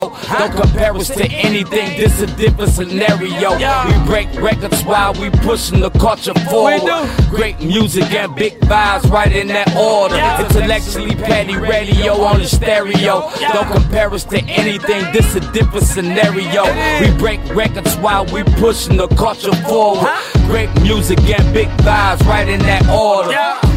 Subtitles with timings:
[0.00, 3.56] Don't compare us to anything, this a different scenario.
[3.56, 6.82] We break records while we pushing the culture forward.
[7.30, 10.16] Great music and big vibes right in that order.
[10.44, 13.30] Intellectually petty radio on the stereo.
[13.54, 16.64] Don't compare us to anything, this a different scenario.
[17.00, 20.10] We break records while we pushing the culture forward.
[20.46, 23.75] Great music and big vibes right in that order.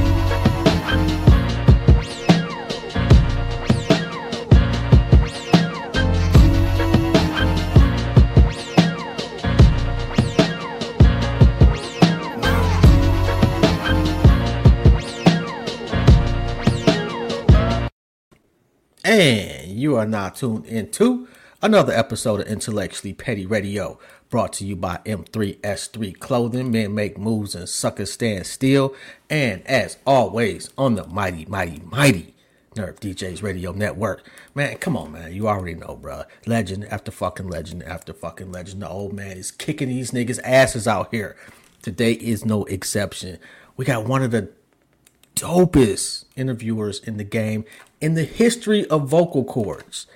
[19.09, 21.27] And you are now tuned into
[21.63, 23.97] another episode of Intellectually Petty Radio,
[24.29, 26.69] brought to you by M3S3 Clothing.
[26.69, 28.93] Men make moves and suckers stand still.
[29.27, 32.35] And as always, on the mighty, mighty, mighty
[32.75, 34.29] Nerve DJs Radio Network.
[34.53, 35.33] Man, come on, man.
[35.33, 36.25] You already know, bro.
[36.45, 38.83] Legend after fucking legend after fucking legend.
[38.83, 41.35] The old man is kicking these niggas' asses out here.
[41.81, 43.39] Today is no exception.
[43.75, 44.51] We got one of the
[45.35, 47.65] dopest interviewers in the game
[48.01, 50.07] in the history of vocal cords.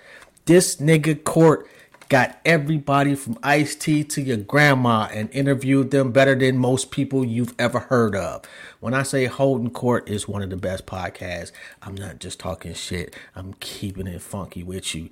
[0.45, 1.67] This nigga Court
[2.09, 7.25] got everybody from Ice T to your grandma and interviewed them better than most people
[7.25, 8.43] you've ever heard of.
[8.79, 12.73] When I say Holding Court is one of the best podcasts, I'm not just talking
[12.73, 13.15] shit.
[13.35, 15.09] I'm keeping it funky with you.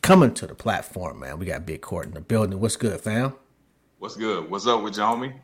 [0.00, 1.38] Coming to the platform, man.
[1.38, 2.58] We got Big Court in the building.
[2.58, 3.34] What's good, fam?
[3.98, 4.50] What's good?
[4.50, 5.34] What's up with you, homie?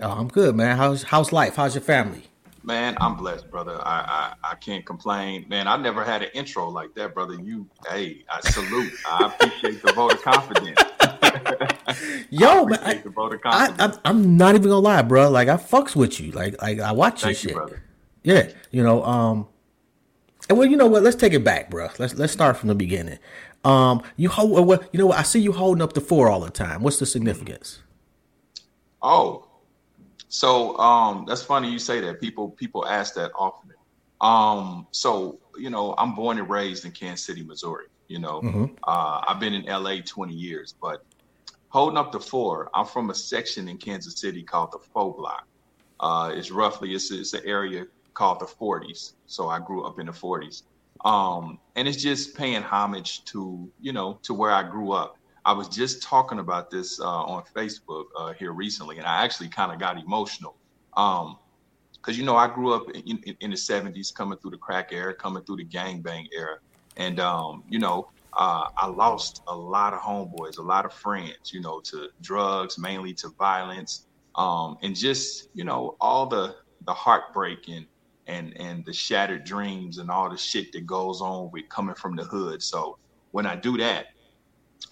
[0.00, 0.76] Oh, I'm good, man.
[0.76, 1.56] How's how's life?
[1.56, 2.24] How's your family?
[2.64, 3.80] Man, I'm blessed, brother.
[3.82, 5.46] I, I I can't complain.
[5.48, 7.34] Man, I never had an intro like that, brother.
[7.34, 8.92] You, hey, I salute.
[9.08, 10.78] I appreciate the vote of confidence.
[12.30, 12.78] Yo, man,
[13.44, 15.28] I, I, I, am not even gonna lie, bro.
[15.28, 16.30] Like I fucks with you.
[16.30, 17.54] Like, like I watch Thank your you, shit.
[17.54, 17.82] brother.
[18.22, 19.02] Yeah, you know.
[19.04, 19.48] Um,
[20.48, 21.02] and well, you know what?
[21.02, 21.88] Let's take it back, bro.
[21.98, 23.18] Let's let's start from the beginning.
[23.64, 24.66] Um, you hold.
[24.66, 25.18] Well, you know what?
[25.18, 26.82] I see you holding up the four all the time.
[26.82, 27.80] What's the significance?
[29.02, 29.48] Oh,
[30.32, 32.18] so um, that's funny you say that.
[32.18, 33.70] People people ask that often.
[34.22, 37.84] Um, so you know, I'm born and raised in Kansas City, Missouri.
[38.08, 38.74] You know, Mhm.
[38.88, 41.00] uh, I've been in LA 20 years, but
[41.68, 45.42] holding up the four, I'm from a section in Kansas City called the Faux Block.
[46.00, 47.84] Uh, it's roughly it's, it's an area
[48.14, 49.12] called the 40s.
[49.26, 50.62] So I grew up in the 40s,
[51.04, 55.14] um, and it's just paying homage to you know to where I grew up.
[55.44, 59.48] I was just talking about this uh, on Facebook uh, here recently, and I actually
[59.48, 60.56] kind of got emotional.
[60.96, 61.38] Um,
[61.94, 64.92] because you know I grew up in, in, in the '70s, coming through the crack
[64.92, 66.56] era, coming through the gangbang era,
[66.96, 71.52] and um, you know uh, I lost a lot of homeboys, a lot of friends,
[71.52, 76.92] you know, to drugs, mainly to violence, um, and just you know all the the
[76.92, 77.86] heartbreak and
[78.26, 82.16] and and the shattered dreams and all the shit that goes on with coming from
[82.16, 82.62] the hood.
[82.62, 82.98] So
[83.32, 84.06] when I do that,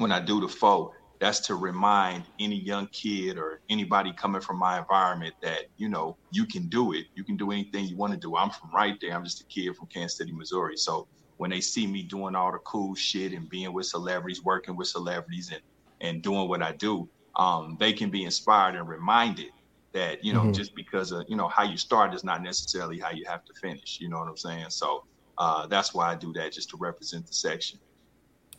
[0.01, 4.59] when I do the foe, that's to remind any young kid or anybody coming from
[4.59, 7.07] my environment that you know you can do it.
[7.17, 8.37] You can do anything you want to do.
[8.37, 9.15] I'm from right there.
[9.15, 10.77] I'm just a kid from Kansas City, Missouri.
[10.77, 14.77] So when they see me doing all the cool shit and being with celebrities, working
[14.77, 15.63] with celebrities, and
[16.03, 19.51] and doing what I do, um, they can be inspired and reminded
[19.95, 20.55] that you know Mhm.
[20.55, 23.55] just because of you know how you start is not necessarily how you have to
[23.63, 23.99] finish.
[24.01, 24.67] You know what I'm saying?
[24.71, 25.01] So
[25.39, 27.79] uh, that's why I do that, just to represent the section.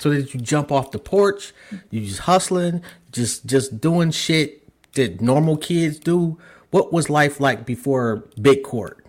[0.01, 1.53] So did you jump off the porch?
[1.91, 2.81] You just hustling,
[3.11, 6.39] just just doing shit that normal kids do.
[6.71, 9.05] What was life like before Big Court?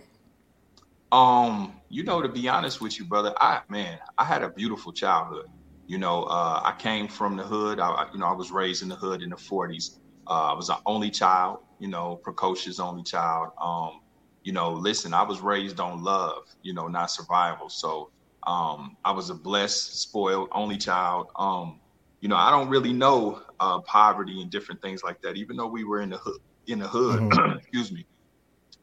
[1.11, 4.93] Um, you know, to be honest with you, brother, I man, I had a beautiful
[4.93, 5.47] childhood.
[5.87, 7.79] You know, uh, I came from the hood.
[7.79, 9.97] I, I- you know, I was raised in the hood in the '40s.
[10.27, 11.61] Uh, I was an only child.
[11.79, 13.49] You know, precocious only child.
[13.59, 14.01] Um,
[14.43, 16.43] you know, listen, I was raised on love.
[16.61, 17.67] You know, not survival.
[17.67, 18.11] So,
[18.47, 21.27] um, I was a blessed, spoiled only child.
[21.37, 21.79] Um,
[22.21, 25.35] you know, I don't really know uh, poverty and different things like that.
[25.35, 27.21] Even though we were in the hood, in the hood,
[27.57, 28.05] excuse me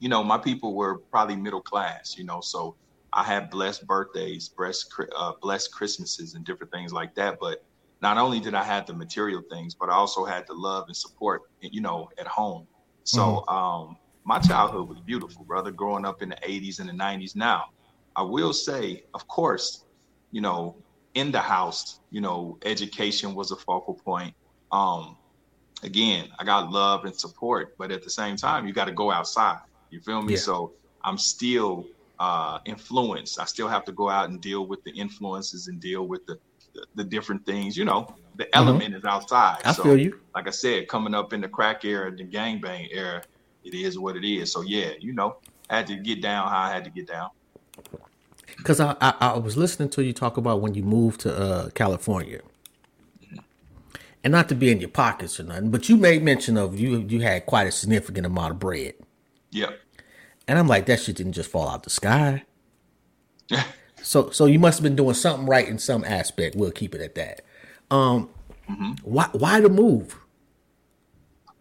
[0.00, 2.74] you know, my people were probably middle class, you know, so
[3.12, 7.38] I had blessed birthdays, blessed, uh, blessed Christmases and different things like that.
[7.38, 7.62] But
[8.00, 10.96] not only did I have the material things, but I also had the love and
[10.96, 12.66] support, you know, at home.
[13.04, 17.36] So um, my childhood was beautiful, brother, growing up in the 80s and the 90s.
[17.36, 17.66] Now,
[18.16, 19.84] I will say, of course,
[20.30, 20.76] you know,
[21.14, 24.34] in the house, you know, education was a focal point.
[24.72, 25.16] Um,
[25.82, 29.10] again, I got love and support, but at the same time, you got to go
[29.10, 29.58] outside.
[29.90, 30.34] You feel me?
[30.34, 30.40] Yeah.
[30.40, 30.72] So
[31.02, 31.86] I'm still
[32.18, 33.40] uh, influenced.
[33.40, 36.38] I still have to go out and deal with the influences and deal with the
[36.74, 37.76] the, the different things.
[37.76, 39.58] You know, the element is outside.
[39.64, 40.20] I so, feel you.
[40.34, 43.22] Like I said, coming up in the crack era, the gangbang era,
[43.64, 44.52] it is what it is.
[44.52, 45.36] So yeah, you know,
[45.68, 47.30] I had to get down how I had to get down.
[48.56, 51.70] Because I, I, I was listening to you talk about when you moved to uh,
[51.70, 52.40] California,
[54.22, 56.98] and not to be in your pockets or nothing, but you made mention of you
[57.08, 58.94] you had quite a significant amount of bread,
[59.50, 59.78] Yep.
[60.48, 62.44] and I'm like that shit didn't just fall out the sky.
[63.48, 63.64] Yeah.
[64.02, 66.56] So so you must have been doing something right in some aspect.
[66.56, 67.42] We'll keep it at that.
[67.90, 68.30] Um,
[69.02, 70.18] why why the move?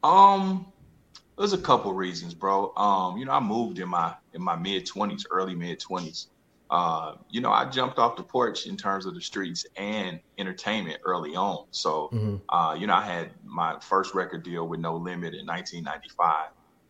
[0.04, 0.68] Um,
[1.40, 2.76] there's a couple reasons, bro.
[2.76, 6.28] Um, you know, I moved in my in my mid twenties, early mid twenties.
[6.70, 11.00] Uh, you know, I jumped off the porch in terms of the streets and entertainment
[11.04, 11.66] early on.
[11.72, 12.10] So,
[12.50, 16.50] uh, you know, I had my first record deal with No Limit in 1995.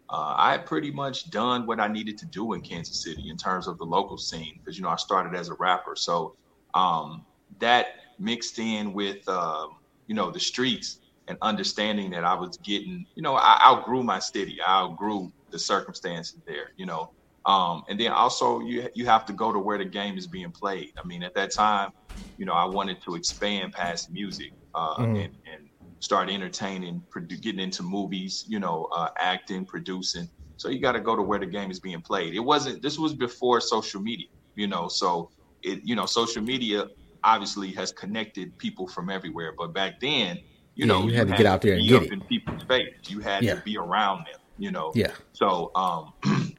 [0.10, 3.38] Uh, I had pretty much done what I needed to do in Kansas City in
[3.38, 5.96] terms of the local scene because you know I started as a rapper.
[5.96, 6.36] So
[6.74, 7.24] um,
[7.60, 7.88] that
[8.18, 9.76] mixed in with um,
[10.08, 10.99] you know the streets
[11.30, 15.60] and understanding that I was getting, you know, I outgrew my city, I outgrew the
[15.60, 17.08] circumstances there, you know.
[17.46, 20.54] Um, and then also you you have to go to where the game is being
[20.60, 20.90] played.
[21.04, 21.92] I mean, at that time,
[22.38, 25.70] you know, I wanted to expand past music uh, and, and
[26.02, 30.30] start entertaining, produ- getting into movies, you know, uh, acting, producing.
[30.58, 32.36] So you got to go to where the game is being played.
[32.36, 32.82] It wasn't.
[32.84, 34.90] This was before social media, you know.
[34.90, 35.30] So
[35.64, 36.86] it, you know, social media
[37.24, 39.54] obviously has connected people from everywhere.
[39.58, 40.38] But back then,
[40.80, 42.12] you Yeah, know, you had to get out there and get it.
[42.14, 42.88] in people's face.
[43.10, 43.56] You had Yeah.
[43.56, 44.94] to be around them, you know.
[44.96, 45.12] Yeah.
[45.34, 46.14] So, um,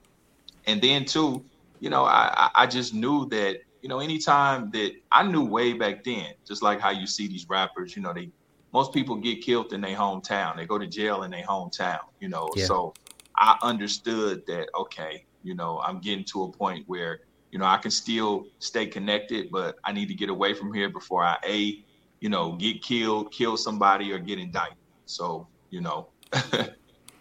[0.67, 1.47] and then too,
[1.81, 5.73] you know, I, I I just knew that, you know, anytime that I knew way
[5.73, 8.31] back then, just like how you see these rappers, you know, they
[8.75, 10.57] most people get killed in their hometown.
[10.57, 12.53] They go to jail in their hometown, you know.
[12.55, 12.67] Yeah.
[12.67, 12.95] So
[13.39, 17.21] I understood that, okay, you know, I'm getting to a point where,
[17.53, 20.91] you know, I can still stay connected, but I need to get away from here
[20.91, 21.85] before I a,
[22.21, 24.77] you know, get killed, kill somebody, or get indicted.
[25.07, 26.69] So, you know, I,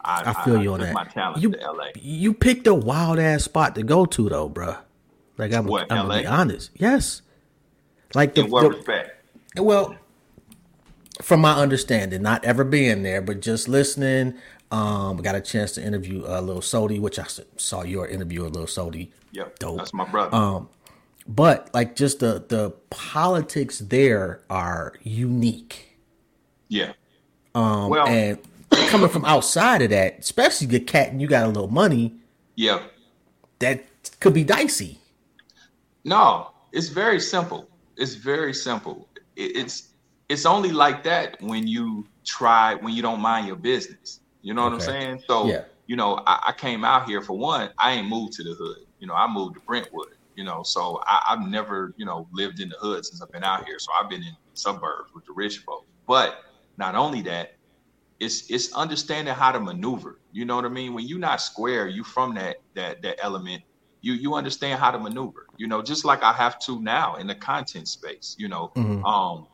[0.03, 0.93] I feel you on took that.
[0.93, 1.85] My talent You to LA.
[1.99, 4.75] you picked a wild ass spot to go to though, bro.
[5.37, 6.71] Like I'm, What, I'm gonna be honest.
[6.75, 7.21] Yes.
[8.13, 9.25] Like the, In what the- respect?
[9.57, 9.95] well,
[11.21, 14.35] from my understanding, not ever being there, but just listening.
[14.71, 17.25] Um, I got a chance to interview uh, little Sodi, which I
[17.57, 19.09] saw your interview with little Sodi.
[19.31, 19.77] Yep, Dope.
[19.77, 20.35] that's my brother.
[20.35, 20.69] Um,
[21.29, 25.97] but like just the the politics there are unique.
[26.67, 26.93] yeah.
[27.55, 28.37] Um, Well- and
[28.89, 32.13] coming from outside of that, especially the cat and you got a little money,
[32.55, 32.83] Yeah.
[33.59, 33.83] that
[34.19, 34.99] could be dicey.
[36.03, 37.67] No, it's very simple.
[37.97, 39.07] It's very simple.
[39.35, 39.89] It's
[40.29, 44.19] it's only like that when you try when you don't mind your business.
[44.41, 45.23] You know what I'm saying?
[45.27, 45.63] So Yeah.
[45.87, 47.69] you know, I, I came out here for one.
[47.77, 48.85] I ain't moved to the hood.
[48.99, 50.13] You know, I moved to Brentwood.
[50.39, 53.43] You know, so I, I've never you know lived in the hood since I've been
[53.43, 53.77] out here.
[53.79, 55.83] So I've been in suburbs with the rich folk.
[56.07, 56.35] But
[56.77, 57.49] not only that,
[58.19, 60.19] it's it's understanding how to maneuver.
[60.31, 60.93] You know what I mean?
[60.93, 63.63] When you're not square, you from that that that element.
[64.01, 65.47] You you understand how to maneuver.
[65.57, 68.35] You know, just like I have to now in the content space.
[68.39, 69.05] You know, Mhm.
[69.05, 69.47] um,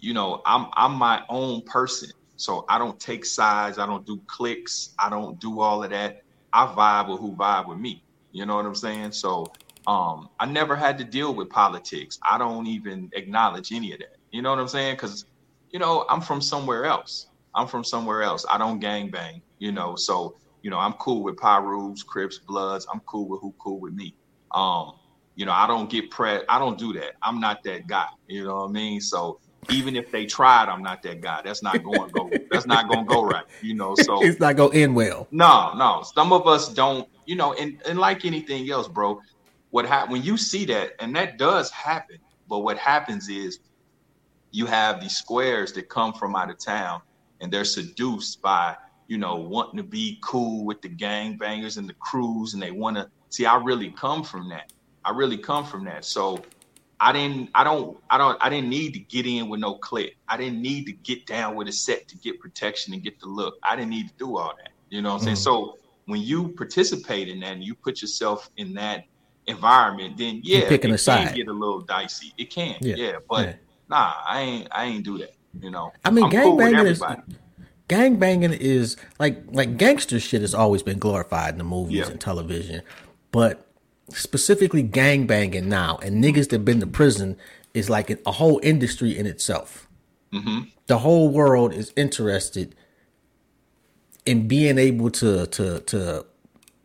[0.00, 3.78] you know, I'm I'm my own person, so I don't take sides.
[3.78, 4.94] I don't do clicks.
[5.00, 6.16] I don't do all of that.
[6.52, 8.04] I vibe with who vibe with me.
[8.32, 9.12] You know what I'm saying?
[9.12, 9.54] So
[9.86, 12.18] um, I never had to deal with politics.
[12.28, 14.16] I don't even acknowledge any of that.
[14.30, 14.96] You know what I'm saying?
[14.96, 15.24] Because
[15.70, 17.28] you know, I'm from somewhere else.
[17.54, 18.44] I'm from somewhere else.
[18.50, 19.96] I don't gang bang, you know.
[19.96, 22.86] So, you know, I'm cool with Pirus, Crips, Bloods.
[22.92, 24.14] I'm cool with who cool with me.
[24.54, 24.92] Um,
[25.36, 27.12] you know, I don't get pre I don't do that.
[27.22, 28.06] I'm not that guy.
[28.26, 29.00] You know what I mean?
[29.00, 29.40] So
[29.70, 31.40] even if they tried, I'm not that guy.
[31.44, 32.30] That's not going to go.
[32.50, 33.44] That's not going to go right.
[33.62, 33.94] You know.
[33.94, 35.28] So It's not gonna end well.
[35.30, 36.02] no, no.
[36.14, 39.20] Some of us don't, you know, and, and like anything else, bro,
[39.70, 43.58] what hap- when you see that, and that does happen, but what happens is
[44.52, 47.00] you have these squares that come from out of town
[47.40, 48.76] and they're seduced by,
[49.08, 52.96] you know, wanting to be cool with the gangbangers and the crews, and they want
[52.96, 54.64] to see I really come from that.
[55.04, 56.04] I really come from that.
[56.04, 56.44] So
[56.98, 60.10] I didn't I don't I don't I didn't need to get in with no clip.
[60.28, 63.28] I didn't need to get down with a set to get protection and get the
[63.28, 63.54] look.
[63.64, 64.70] I didn't need to do all that.
[64.90, 65.36] You know what I'm saying?
[65.36, 65.40] Mhm.
[65.40, 65.74] So
[66.06, 69.04] when you participate in that and you put yourself in that
[69.46, 71.28] environment, then yeah, picking it a side.
[71.28, 72.32] can get a little dicey.
[72.38, 72.94] It can, Yeah.
[72.96, 73.12] yeah.
[73.28, 73.54] But Yeah.
[73.88, 75.34] nah, I ain't I ain't do that.
[75.60, 75.92] You know.
[76.04, 77.22] I mean, I'm cool with gangbanging is everybody.
[77.88, 82.08] gangbanging is like like gangster shit has always been glorified in the movies Yeah.
[82.10, 82.82] and television,
[83.32, 83.66] but
[84.10, 87.36] specifically gangbanging now and niggas that been to prison
[87.74, 89.88] is like a whole industry in itself.
[90.32, 92.74] hmm The whole world is interested
[94.26, 96.26] in being able to to to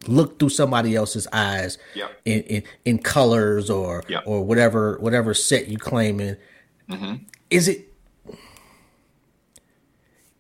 [0.08, 2.22] look through somebody else's eyes Yep.
[2.26, 4.24] in, in in colors or Yep.
[4.26, 6.38] or whatever whatever set you claiming.
[6.90, 7.16] hmm
[7.50, 7.92] Is it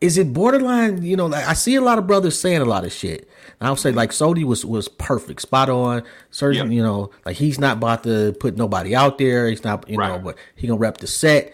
[0.02, 1.02] is it borderline?
[1.04, 3.28] You know, like I see a lot of brothers saying a lot of shit.
[3.60, 6.04] And I would say like Sodi was was perfect, spot on.
[6.32, 6.78] Certain, Yeah.
[6.78, 9.48] you know, like he's not about to put nobody out there.
[9.48, 10.24] He's not, you know, Right.
[10.24, 11.54] but he gonna rep the set.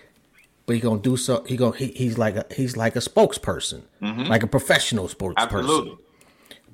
[0.65, 1.43] But he gonna do so.
[1.47, 5.35] He gonna he, he's like a he's like a spokesperson, like a professional spokesperson.
[5.35, 5.55] Mm-hmm.
[5.57, 5.97] Absolutely.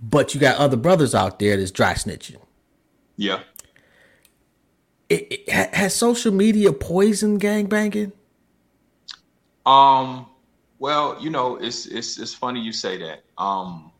[0.02, 2.38] But you got other brothers out there that's dry snitching.
[3.16, 3.42] Yeah.
[5.10, 8.12] It, it, has social media poisoned gang banging?
[9.66, 10.28] Um,
[10.80, 13.24] well, you know, it's it's it's funny you say that.
[13.38, 13.92] Um,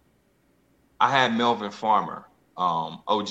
[1.00, 2.26] I had Melvin Farmer,
[2.58, 3.30] um, OG,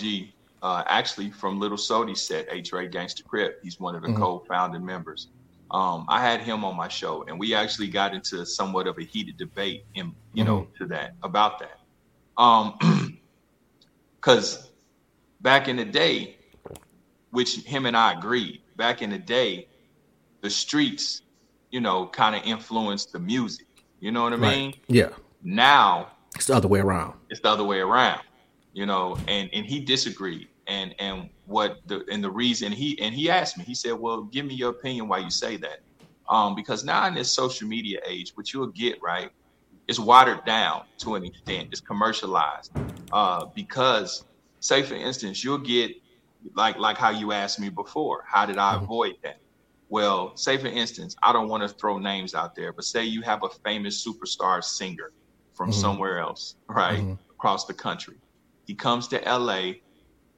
[0.63, 3.61] uh, actually from Little Sodi set, Eight Tray Gangster Crip.
[3.63, 5.29] He's one of the co-founding members.
[5.71, 9.03] Um, I had him on my show, and we actually got into somewhat of a
[9.03, 11.81] heated debate, in you know, to that about that.
[12.39, 12.79] Um,
[14.21, 14.71] because
[15.41, 16.37] back in the day,
[17.31, 19.69] which him and I agreed, back in the day,
[20.41, 21.23] the streets,
[21.71, 23.67] you know, kind of influenced the music.
[24.01, 24.71] You know what I mean?
[24.71, 24.79] Right.
[24.89, 25.09] Yeah,
[25.43, 27.15] Now it's the other way around.
[27.31, 28.21] it's the other way around.
[28.73, 30.49] You know, and and he disagreed.
[30.67, 34.25] And and what the and the reason he and he asked me, he said, "Well,
[34.25, 35.81] give me your opinion why you say that."
[36.29, 39.31] Um, because now in this social media age, what you'll get right
[39.89, 41.69] is watered down to an extent.
[41.71, 42.73] It's commercialized.
[43.13, 44.25] Uh, because,
[44.61, 45.93] say for instance, you'll get
[46.55, 48.25] like like how you asked me before.
[48.27, 48.85] How did I mm-hmm.
[48.85, 49.39] avoid that?
[49.89, 53.23] Well, say for instance, I don't want to throw names out there, but say you
[53.23, 55.13] have a famous superstar singer
[55.55, 55.81] from mm-hmm.
[55.81, 56.99] somewhere else, right?
[56.99, 57.15] Mm-hmm.
[57.31, 58.17] Across the country.
[58.67, 59.75] He comes to LA,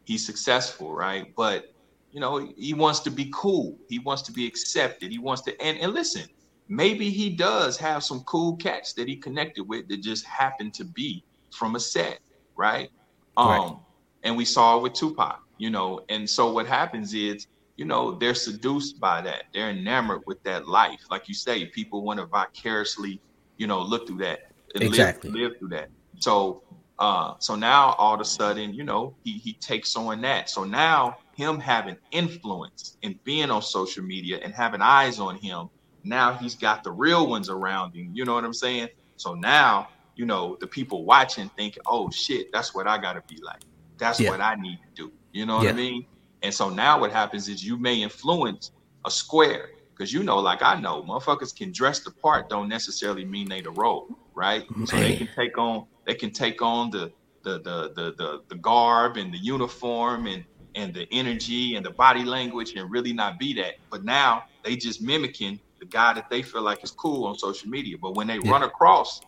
[0.05, 1.35] he's successful, right?
[1.35, 1.73] But
[2.12, 3.78] you know, he wants to be cool.
[3.88, 5.11] He wants to be accepted.
[5.11, 6.28] He wants to and, and listen,
[6.68, 10.84] maybe he does have some cool cats that he connected with that just happened to
[10.84, 12.18] be from a set,
[12.56, 12.88] right?
[13.37, 13.80] Um Right.
[14.22, 17.46] and we saw it with Tupac, you know, and so what happens is
[17.76, 22.02] you know they're seduced by that they're enamored with that life like you say people
[22.04, 23.20] want to vicariously
[23.56, 24.40] you know look through that
[24.75, 25.30] and Exactly.
[25.30, 26.62] live, live through that so
[26.98, 30.64] uh so now all of a sudden you know he he takes on that so
[30.64, 35.68] now him having influence and being on social media and having eyes on him
[36.05, 39.88] now he's got the real ones around him you know what i'm saying so now
[40.17, 43.62] you know the people watching thinking oh shit that's what i gotta be like
[43.99, 44.31] that's Yeah.
[44.31, 45.71] what i need to do you know what Yeah.
[45.71, 46.07] i mean
[46.43, 48.71] and so now what happens is you may influence
[49.05, 53.25] a square because you know, like I know, motherfuckers can dress the part don't necessarily
[53.25, 54.62] mean they the role, right?
[54.69, 54.85] Mm-hmm.
[54.85, 57.11] So they can take on they can take on the
[57.43, 60.45] the the the the, the garb and the uniform and
[60.76, 63.75] and the energy and the body language and really not be that.
[63.90, 67.70] But now they just mimicking the guy that they feel like is cool on social
[67.70, 67.97] media.
[68.02, 68.50] But when they Yeah.
[68.50, 69.20] run across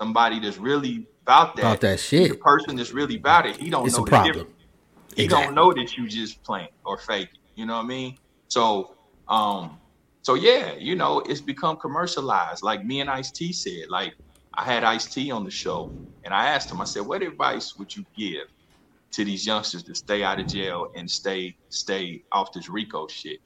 [0.00, 3.70] somebody that's really about that, About that the shit, person that's really about it, he
[3.70, 4.22] don't it's know the problem.
[4.22, 4.46] difference
[5.16, 5.28] he Exactly.
[5.28, 7.28] don't know that you just playing or faking.
[7.56, 8.16] You know what I mean?
[8.48, 8.88] So,
[9.28, 9.80] um,
[10.22, 12.62] so yeah, you know, it's become commercialized.
[12.62, 14.14] Like me and Ice T said, like
[14.56, 15.92] I had Ice T on the show,
[16.24, 18.46] and I asked him, I said, what advice would you give
[19.14, 23.38] to these youngsters to stay out of jail and stay stay off this RICO shit?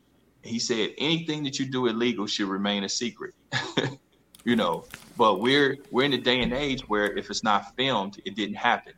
[0.43, 3.35] He said, anything that you do illegal should remain a secret.
[4.45, 4.85] you know,
[5.17, 8.57] but we're we're in a day and age where if it's not filmed, it didn't
[8.57, 8.95] happen.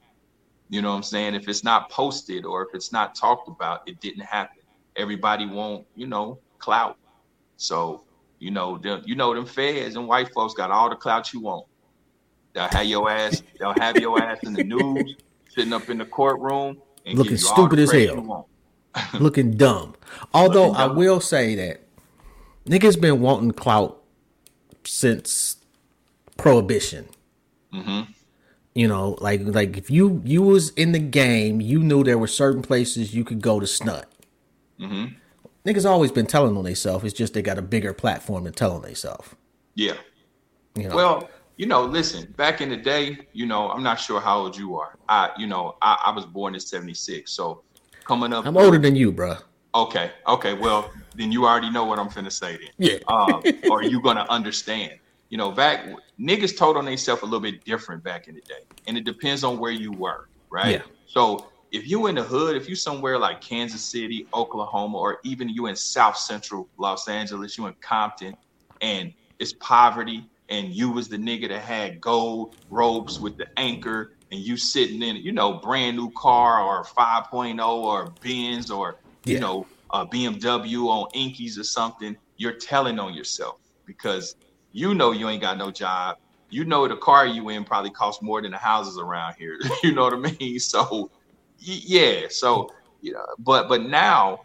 [0.69, 1.35] You know what I'm saying?
[1.35, 4.63] If it's not posted or if it's not talked about, it didn't happen.
[4.97, 6.97] Everybody won't, you know, clout.
[7.57, 8.05] So,
[8.39, 11.41] you know, them, you know, them feds and white folks got all the clout you
[11.41, 11.67] want.
[12.55, 15.17] They'll have your ass, they'll have your ass in the news,
[15.49, 18.49] sitting up in the courtroom and Looking give you all stupid as hell.
[19.19, 19.95] Looking dumb.
[20.35, 21.83] Although Looking I will say that
[22.67, 24.03] niggas been wanting clout
[24.85, 25.57] since
[26.37, 27.09] prohibition.
[27.73, 28.09] Mhm.
[28.75, 32.27] You know, like like if you you was in the game, you knew there were
[32.27, 34.11] certain places you could go to snut.
[34.81, 35.15] Mhm.
[35.65, 37.05] Niggas always been telling on themselves.
[37.05, 39.29] It's just they got a bigger platform to tell on themselves.
[39.75, 39.95] Yeah.
[40.75, 44.21] You know, Well, you know, listen, back in the day, you know, I'm not sure
[44.21, 44.97] how old you are.
[45.09, 47.31] I, you know, I, I was born in 76.
[47.31, 47.63] So
[48.05, 49.43] coming up I'm older than you, bruh.
[49.75, 50.11] Okay.
[50.27, 50.55] Okay.
[50.55, 52.71] Well, then you already know what I'm finna say then.
[52.79, 52.99] Yeah.
[53.09, 53.41] uh,
[53.71, 54.93] or you gonna understand.
[55.31, 55.87] You know, back
[56.21, 59.45] niggas told on themselves a little bit different back in the day, and it depends
[59.45, 60.73] on where you were, right?
[60.73, 60.83] Yeah.
[61.07, 65.49] So if you in the hood, if you somewhere like Kansas City, Oklahoma, or even
[65.49, 68.37] you in South Central Los Angeles, you in Compton,
[68.83, 74.13] and it's poverty, and you was the nigga that had gold ropes with the anchor,
[74.33, 78.97] and you sitting in, you know, brand new car or 5.0 or Benz or
[79.29, 79.39] you Yeah.
[79.39, 84.35] know, a BMW on Inkies or something, you're telling on yourself because
[84.73, 86.17] you know you ain't got no job.
[86.51, 89.59] You know the car you in probably costs more than the houses around here.
[89.83, 90.59] you know what I mean?
[90.59, 91.11] So
[91.59, 92.71] yeah, so
[93.01, 94.41] you know, but but now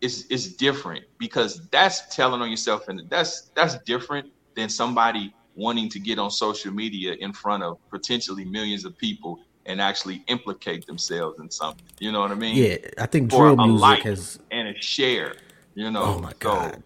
[0.00, 5.88] it's it's different because that's telling on yourself and that's that's different than somebody wanting
[5.90, 10.86] to get on social media in front of potentially millions of people and actually implicate
[10.86, 11.80] themselves in something.
[11.98, 12.56] You know what I mean?
[12.56, 15.34] Yeah, I think drill music like has and a share.
[15.74, 16.02] You know?
[16.04, 16.82] Oh my So, god,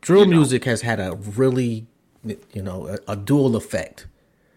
[0.00, 0.36] drill you know.
[0.36, 1.86] music has had a really,
[2.52, 4.06] you know, a, a dual effect.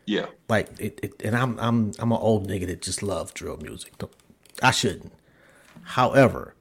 [0.05, 3.57] yeah, Like it, it, and I'm I'm I'm an old nigga that just love drill
[3.57, 3.93] music.
[4.61, 5.13] I shouldn't.
[5.83, 6.55] However,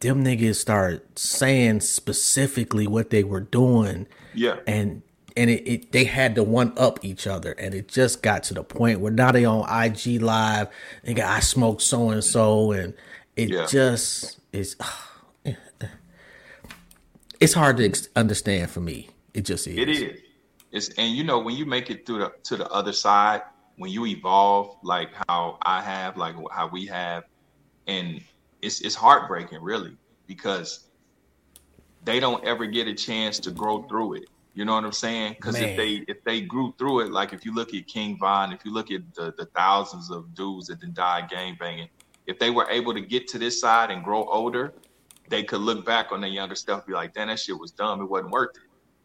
[0.00, 5.02] them niggas start saying specifically what they were doing, yeah, and
[5.36, 8.54] and it, it they had to one up each other, and it just got to
[8.54, 10.68] the point where now they on IG live.
[11.04, 12.94] Nigga, I smoke so and so, and
[13.36, 13.66] it Yeah.
[13.66, 14.76] just is.
[15.44, 15.52] Eh.
[17.38, 19.10] It's hard to ex- understand for me.
[19.34, 19.76] It just is.
[19.76, 20.20] it is.
[20.72, 23.42] It's and you know when you make it through the to the other side,
[23.76, 27.24] when you evolve like how I have, like how we have,
[27.86, 28.20] and
[28.62, 30.84] it's it's heartbreaking really because
[32.04, 34.24] they don't ever get a chance to grow through it.
[34.56, 35.34] You know what I'm saying?
[35.34, 38.52] Because if they if they grew through it, like if you look at King Von,
[38.54, 41.88] if you look at the, the thousands of dudes that then died gang banging,
[42.26, 44.72] if they were able to get to this side and grow older,
[45.28, 47.72] they could look back on their younger stuff, and be like, "Damn, that shit was
[47.72, 48.00] dumb.
[48.00, 48.62] It wasn't worth it."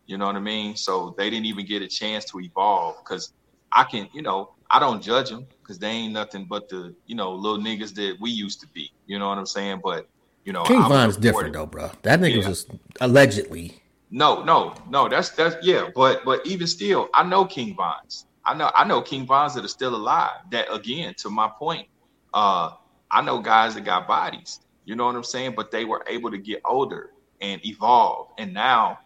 [0.07, 0.77] You know what I mean?
[0.77, 3.33] So they didn't even get a chance to evolve because
[3.73, 7.15] I can, you know, I don't judge them because they ain't nothing but the, you
[7.15, 8.89] know, little niggas that we used to be.
[9.05, 9.81] You know what I'm saying?
[9.83, 10.05] But
[10.45, 11.21] you know, King I was Von is supportive.
[11.21, 11.91] different though, bro.
[12.03, 12.51] That nigga was Yeah.
[12.51, 13.80] just allegedly.
[14.11, 15.09] No, no, no.
[15.09, 15.89] That's that's yeah.
[15.95, 18.27] But but even still, I know King Vons.
[18.45, 20.31] I know I know King Vons that are still alive.
[20.51, 21.87] That again, to my point,
[22.33, 22.71] uh,
[23.11, 24.61] I know guys that got bodies.
[24.85, 25.55] You know what I'm saying?
[25.57, 28.99] But they were able to get older and evolve, and now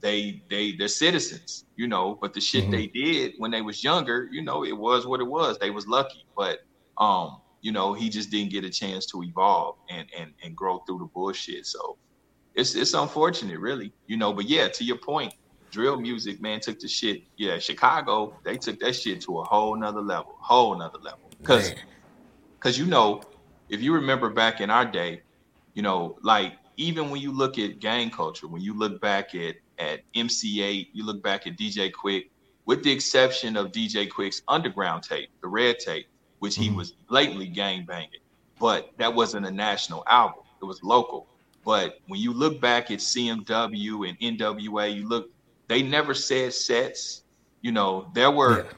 [0.00, 1.64] they they they're citizens.
[1.76, 2.72] You know, but the shit Mhm.
[2.72, 5.58] they did when they was younger, you know, it was what it was.
[5.58, 6.58] They was lucky, but
[6.98, 10.80] um, you know, he just didn't get a chance to evolve and and and grow
[10.86, 11.66] through the bullshit.
[11.66, 11.98] So
[12.54, 14.32] it's it's unfortunate, really, you know.
[14.32, 15.32] But yeah, to your point,
[15.70, 17.22] drill music, man, took the shit.
[17.36, 21.18] Yeah, Chicago, they took that shit to a whole nother level, whole nother level.
[21.42, 21.72] Because,
[22.60, 23.22] because you know,
[23.68, 25.22] if you remember back in our day,
[25.74, 29.54] you know, like even when you look at gang culture, when you look back at
[29.78, 32.24] at MC Eiht, you look back at DJ Quik,
[32.66, 36.06] with the exception of DJ Quik's underground tape, the red tape,
[36.40, 36.76] which he Mhm.
[36.76, 38.10] was blatantly gang banging,
[38.58, 41.29] but that wasn't a national album; it was local.
[41.64, 45.26] But when you look back at CMW and NWA, you look,
[45.68, 47.22] they never said sets.
[47.62, 48.72] You know, there were Yeah.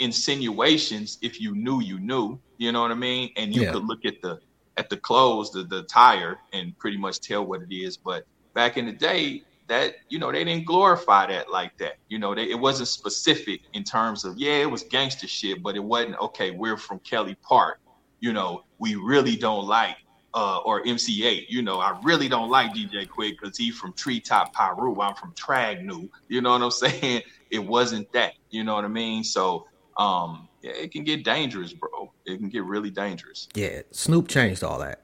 [0.00, 2.40] insinuations if you knew you knew.
[2.58, 3.30] You know what I mean?
[3.36, 3.72] And you Yeah.
[3.72, 4.38] could look at the
[4.76, 7.96] at the clothes, the the tire, and pretty much tell what it is.
[7.96, 8.24] But
[8.54, 11.94] back in the day, that you know they didn't glorify that like that.
[12.08, 15.76] You know, they, it wasn't specific in terms of yeah, it was gangster shit, but
[15.76, 16.52] it wasn't okay.
[16.52, 17.78] We're from Kelly Park.
[18.20, 19.96] You know, we really don't like
[20.38, 21.46] uh, or MC Eiht.
[21.48, 25.00] You know, I really don't like DJ Quik because he's from Tree Top Piru.
[25.00, 26.08] I'm from Tragniew.
[26.28, 27.22] You know what I'm saying?
[27.50, 28.34] It wasn't that.
[28.50, 29.24] You know what I mean?
[29.24, 29.66] So,
[29.98, 32.12] um, yeah, it can get dangerous, bro.
[32.24, 33.48] It can get really dangerous.
[33.54, 35.02] Yeah, Snoop changed all that.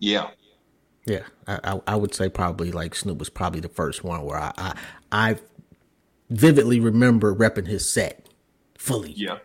[0.00, 0.28] Yeah,
[1.06, 4.38] Yeah, I, I, I would say probably like Snoop was probably the first one where
[4.38, 4.74] I I,
[5.12, 5.36] I
[6.30, 8.28] vividly remember repping his set
[8.78, 9.38] fully yeah,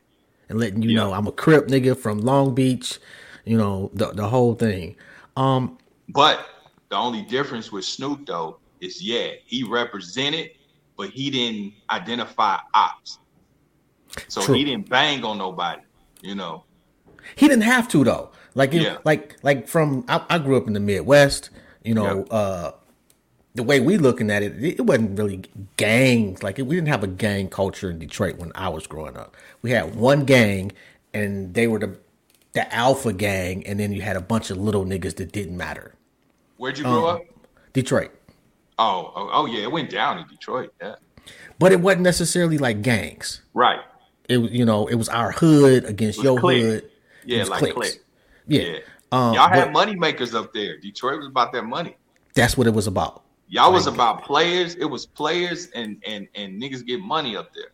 [0.49, 0.95] and letting you Yeah.
[0.97, 2.99] know I'm a Crip nigga from Long Beach,
[3.45, 4.95] you know the the whole thing.
[5.35, 5.77] Um,
[6.09, 6.47] but
[6.89, 10.51] the only difference with Snoop though is yeah, he represented,
[10.97, 13.19] but he didn't identify ops.
[14.27, 14.55] So True.
[14.55, 15.81] he didn't bang on nobody.
[16.21, 16.63] You know.
[17.35, 18.31] he didn't have to though.
[18.55, 18.97] Like it, Yeah.
[19.03, 21.49] like like from I, I grew up in the Midwest,
[21.83, 22.23] you know.
[22.25, 22.71] uh
[23.55, 25.43] the way we looking at it, it wasn't really
[25.77, 26.41] gangs.
[26.41, 29.35] Like we didn't have a gang culture in Detroit when I was growing up.
[29.61, 30.71] We had one gang,
[31.13, 31.95] and they were the
[32.53, 35.95] the alpha gang, and then you had a bunch of little niggas that didn't matter.
[36.57, 37.21] Where'd you grow Um, up?
[37.73, 38.11] Detroit,
[38.79, 40.71] Oh, oh, oh, yeah, it went down in Detroit.
[40.81, 40.95] Yeah,
[41.59, 43.41] but it wasn't necessarily like gangs.
[43.53, 43.79] right.
[44.29, 46.89] It was you know it was our hood against your hood.
[47.25, 48.01] Yeah, like clique.
[48.47, 48.77] Yeah, Yeah.
[49.11, 50.77] Um, Y'all had but money makers up there.
[50.79, 51.95] Detroit was about that money.
[52.33, 53.23] that's what it was about.
[53.49, 54.75] Y'all was about players.
[54.75, 57.71] It was players and and and niggas get money up there.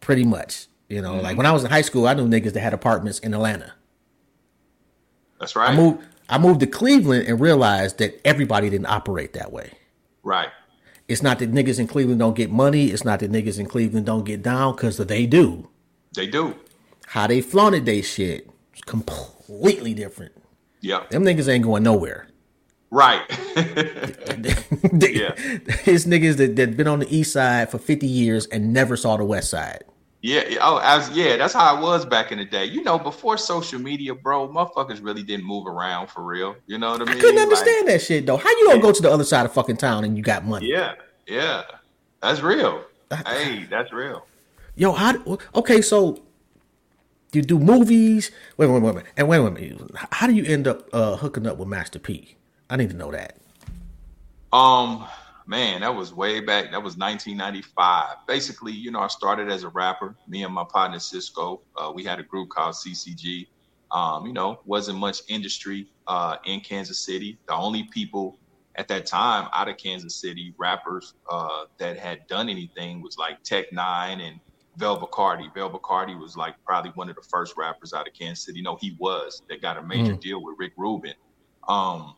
[0.00, 0.66] pretty much.
[0.88, 1.22] You know, Mm-hmm.
[1.24, 3.74] like when I was in high school, I knew niggas that had apartments in Atlanta.
[5.40, 5.76] That's I right.
[5.76, 9.72] moved I moved to Cleveland and realized that everybody didn't operate that way.
[10.22, 10.50] Right.
[11.08, 12.86] It's not that niggas in Cleveland don't get money.
[12.90, 15.68] It's not that niggas in Cleveland don't get down because they do.
[16.14, 16.54] They do.
[17.06, 20.32] How they flaunted they shit is completely different.
[20.80, 21.04] Yeah.
[21.10, 22.28] Them niggas ain't going nowhere.
[22.92, 23.26] Right.
[23.56, 24.54] They-
[25.20, 25.34] Yeah.
[25.36, 29.16] It's niggas that, that been on the east side for 50 years and never saw
[29.16, 29.82] the west side.
[30.22, 30.44] Yeah.
[30.48, 32.64] yeah, Oh, as yeah, that's how it was back in the day.
[32.66, 36.56] You know, before social media, bro, motherfuckers really didn't move around for real.
[36.66, 37.16] You know what I mean?
[37.16, 38.36] I couldn't Like, understand that shit though.
[38.36, 40.68] How you gonna go to the other side of fucking town and you got money?
[40.68, 40.94] yeah.
[41.26, 41.62] Yeah.
[42.22, 42.84] That's real.
[43.26, 44.26] hey, that's real.
[44.76, 45.38] Yo, how?
[45.54, 46.20] Okay, so
[47.32, 48.30] you do movies.
[48.56, 49.80] Wait, wait, wait, wait, and wait, wait, wait.
[50.12, 52.36] How do you end up uh, hooking up with Master P?
[52.68, 53.36] I need to know that.
[54.52, 55.06] Um,
[55.50, 56.70] man, that was way back.
[56.70, 58.18] That was 1995.
[58.28, 60.14] Basically, you know, I started as a rapper.
[60.28, 63.48] Me and my partner Cisco, uh, we had a group called CCG.
[63.90, 67.36] Um, you know, wasn't much industry uh, in Kansas City.
[67.48, 68.38] The only people
[68.76, 73.42] at that time out of Kansas City rappers uh, that had done anything was like
[73.42, 74.40] Tech N9ne and
[74.76, 75.52] Vel Bacardi.
[75.52, 78.62] Vel Bacardi was like probably one of the first rappers out of Kansas City.
[78.62, 80.20] No, he was that got a major mm.
[80.20, 81.14] deal with Rick Rubin.
[81.66, 82.14] Um,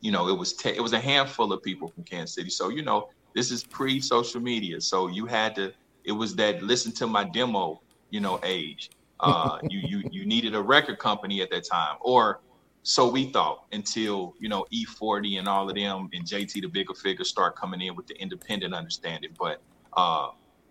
[0.00, 2.50] you know, it was te- it was a handful of people from Kansas City.
[2.50, 5.72] So you know, this is pre-social media, so you had to.
[6.04, 8.90] It was that listen to my demo, you know, age.
[9.20, 12.40] Uh, you you you needed a record company at that time, or
[12.82, 16.96] so we thought until you know E40 and all of them and JT the Bigga
[17.00, 19.30] Figga start coming in with the independent understanding.
[19.38, 19.62] But
[19.96, 20.28] uh,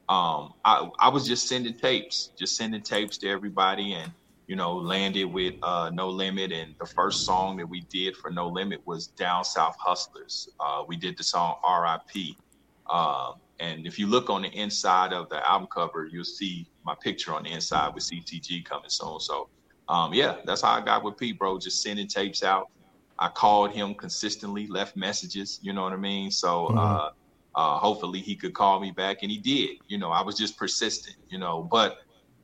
[0.10, 4.12] um, I I was just sending tapes, just sending tapes to everybody, and
[4.52, 6.52] you know landed with uh, No Limit.
[6.52, 10.50] And the first song that we did for No Limit was Down South Hustlers.
[10.60, 12.38] Uh, we did the song R.I.P.
[12.86, 16.94] Uh, and if you look on the inside of the album cover, you'll see my
[17.02, 19.22] picture on the inside with CTG coming soon.
[19.22, 19.48] So
[19.88, 21.58] um, yeah, that's how I got with Pete, bro.
[21.58, 22.72] Just sending tapes out.
[23.20, 25.60] I called him consistently, left messages.
[25.62, 26.30] You know what I mean?
[26.30, 26.78] So mm-hmm.
[26.78, 27.10] uh,
[27.56, 29.78] uh, hopefully he could call me back, and he did.
[29.88, 31.16] You know, I was just persistent.
[31.30, 32.00] You know, but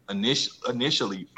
[0.10, 1.28] initially, initially,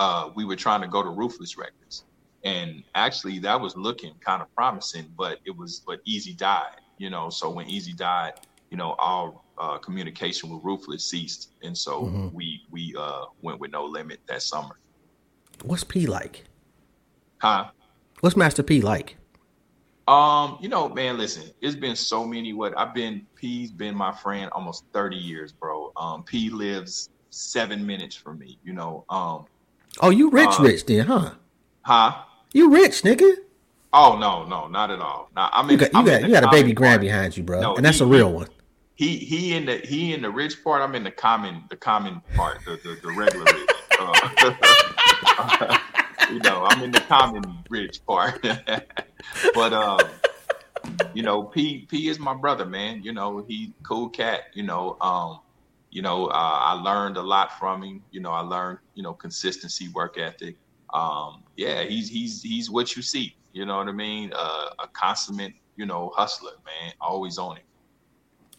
[0.00, 2.04] uh, we were trying to go to Ruthless Records,
[2.42, 6.80] and actually that was looking kind of promising, but it was but Eazy died.
[6.96, 8.32] You know, so when Eazy died,
[8.70, 12.34] you know, all uh, communication with Ruthless ceased, and so mm-hmm.
[12.34, 14.78] we we uh, went with No Limit that summer.
[15.64, 16.44] What's P like?
[17.36, 17.70] Huh?
[18.20, 19.18] What's Master P like?
[20.08, 24.12] Um, you know, man, listen, it's been so many what I've been P's been my
[24.12, 25.92] friend almost 30 years, bro.
[25.98, 29.04] Um, P lives seven minutes from me, you know.
[29.10, 29.44] Um
[30.00, 31.32] Oh, you rich um, rich then, huh?
[31.82, 32.22] Huh?
[32.52, 33.36] You rich, nigga.
[33.92, 35.30] Oh no, no, not at all.
[35.34, 37.60] Now I mean you got you got, you got a baby grand behind you, bro.
[37.60, 38.48] No, and that's he, a real one
[39.00, 40.82] he he in the he in the rich part.
[40.82, 43.70] I'm in the common the common part, the the, the regular rich.
[43.98, 45.78] Uh,
[46.30, 48.42] you know, I'm in the common rich part.
[49.54, 50.00] but um,
[51.14, 53.02] you know, P P is my brother, man.
[53.02, 54.48] You know, he cool cat.
[54.52, 55.38] You know, um,
[55.90, 58.02] you know, uh, I learned a lot from him.
[58.10, 60.56] You know, I learned you know consistency, work ethic.
[60.94, 63.36] Um, yeah, he's he's he's what you see.
[63.52, 64.32] You know what I mean?
[64.34, 66.92] Uh, a consummate, you know, hustler, man.
[67.00, 67.64] Always on it.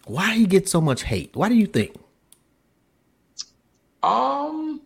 [0.06, 1.36] Why he get so much hate?
[1.36, 1.96] Why do you think?
[4.04, 4.82] Um,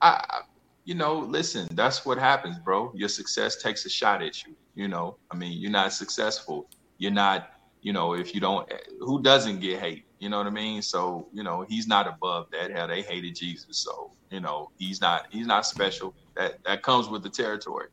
[0.00, 0.42] I,
[0.84, 2.92] you know, listen, that's what happens, bro.
[2.94, 4.54] Your success takes a shot at you.
[4.74, 6.68] You know, I mean, you're not successful.
[6.98, 10.04] You're not, you know, if you don't, who doesn't get hate?
[10.20, 10.82] You know what I mean?
[10.82, 12.70] So, you know, he's not above that.
[12.70, 16.14] How they hated Jesus, so you know, he's not, he's not special.
[16.36, 17.88] That that comes with the territory.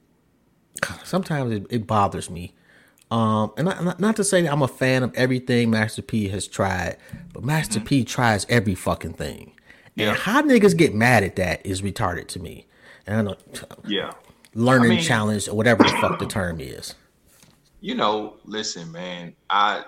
[1.04, 2.54] Sometimes it, it bothers me
[3.10, 6.98] um, and not, not to say I'm a fan of everything Master P has tried,
[7.34, 7.80] but Master.
[7.80, 9.54] P tries every fucking thing.
[9.96, 10.10] Yeah.
[10.10, 12.68] And how niggas get mad at that is retarded to me.
[13.06, 14.12] And I don't know, yeah,
[14.54, 16.96] learning I mean, challenge or whatever the fuck the term is.
[17.80, 19.86] You know, listen, man, I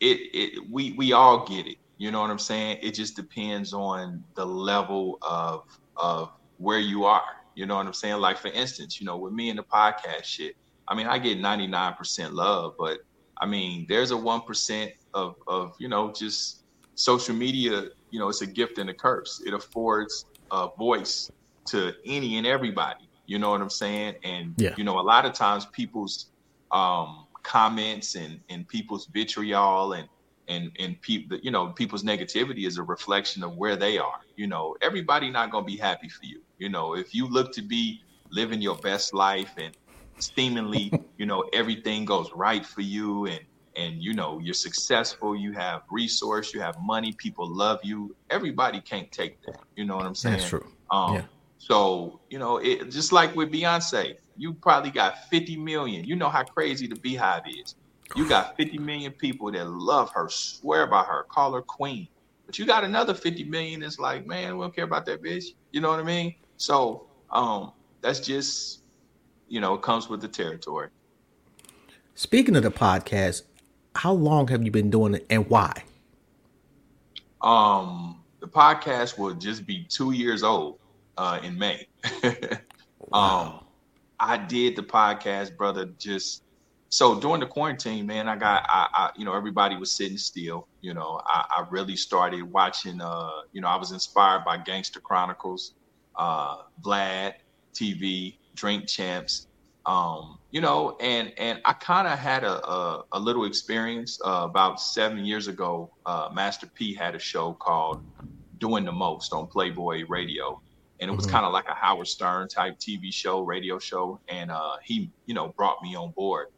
[0.00, 1.76] it it we we all get it.
[1.96, 2.78] You know what I'm saying?
[2.82, 5.64] It just depends on the level of
[5.96, 7.36] of where you are.
[7.54, 8.20] You know what I'm saying?
[8.20, 10.56] Like for instance, you know, with me and the podcast shit
[10.88, 13.00] I mean, I get 99% love, but
[13.36, 16.62] I mean, there's a 1% of, of, you know, just
[16.94, 19.42] social media, you know, it's a gift and a curse.
[19.46, 21.30] It affords a voice
[21.66, 23.08] to any and everybody.
[23.26, 24.16] You know what I'm saying?
[24.24, 24.74] And, yeah.
[24.78, 26.30] you know, a lot of times people's
[26.72, 30.08] um, comments and, and people's vitriol and,
[30.48, 34.20] and, and people, you know, people's negativity is a reflection of where they are.
[34.36, 36.40] You know, everybody not going to be happy for you.
[36.58, 39.76] You know, if you look to be living your best life and,
[40.20, 43.40] seemingly, you know, everything goes right for you and
[43.76, 48.14] and you know you're successful, you have resource, you have money, people love you.
[48.28, 49.60] Everybody can't take that.
[49.76, 50.38] You know what I'm saying?
[50.38, 50.66] That's true.
[50.90, 51.22] Um, yeah.
[51.58, 56.04] So you know, it just like with Beyonce, you probably got 50 million.
[56.04, 57.74] You know how crazy the BeyHive is.
[58.16, 62.08] You got 50 million people that love her, swear by her, call her queen.
[62.46, 65.54] But you got another 50 million that's like, man, we don't care about that bitch.
[65.72, 66.34] You know what I mean?
[66.56, 68.80] So um, that's just
[69.48, 70.88] you know, it comes with the territory.
[72.14, 73.42] Speaking of the podcast,
[73.94, 75.72] how long have you been doing it and why?
[77.40, 80.78] Um, the podcast will just be two years old
[81.16, 81.86] uh, in May.
[83.00, 83.60] wow.
[83.60, 83.64] Um,
[84.20, 86.42] I did the podcast, brother, just
[86.90, 90.66] so during the quarantine, man, I got, I, I, you know, everybody was sitting still.
[90.80, 93.00] You know, I, I really started watching.
[93.00, 95.74] Uh, you know, I was inspired by Gangster Chronicles,
[96.16, 97.34] uh, Vlad
[97.74, 99.46] TV, Drink Champs.
[99.84, 104.42] Um, you know, and and I kind of had a, a, a little experience uh,
[104.44, 105.90] about seven years ago.
[106.06, 108.02] Uh, Master P had a show called
[108.58, 110.60] Doing the Most on Playboy Radio,
[111.00, 111.34] and it was mm-hmm.
[111.34, 114.20] kind of like a Howard Stern type TV show, radio show.
[114.28, 116.48] And uh, he, you know, brought me on board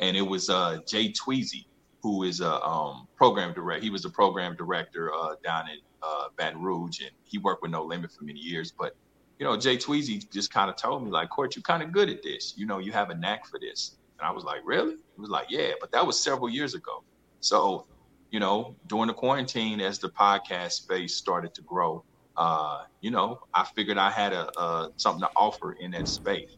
[0.00, 1.66] and it was uh, Jay Tweezy,
[2.02, 3.82] who is a um, program director.
[3.82, 7.70] He was a program director uh, down in uh, Baton Rouge, and he worked with
[7.70, 8.72] No Limit for many years.
[8.76, 8.96] But
[9.38, 12.08] you know, Jay Tweezy just kind of told me like, "Court, you're kind of good
[12.08, 12.54] at this.
[12.56, 15.30] You know, you have a knack for this." And I was like, "Really?" He was
[15.30, 17.04] like, "Yeah," but that was several years ago.
[17.40, 17.86] So,
[18.30, 22.04] you know, during the quarantine, as the podcast space started to grow,
[22.36, 26.56] uh, you know, I figured I had a, a something to offer in that space,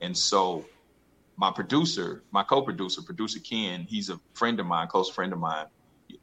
[0.00, 0.64] and so
[1.36, 5.66] my producer, my co-producer, producer Ken, he's a friend of mine, close friend of mine.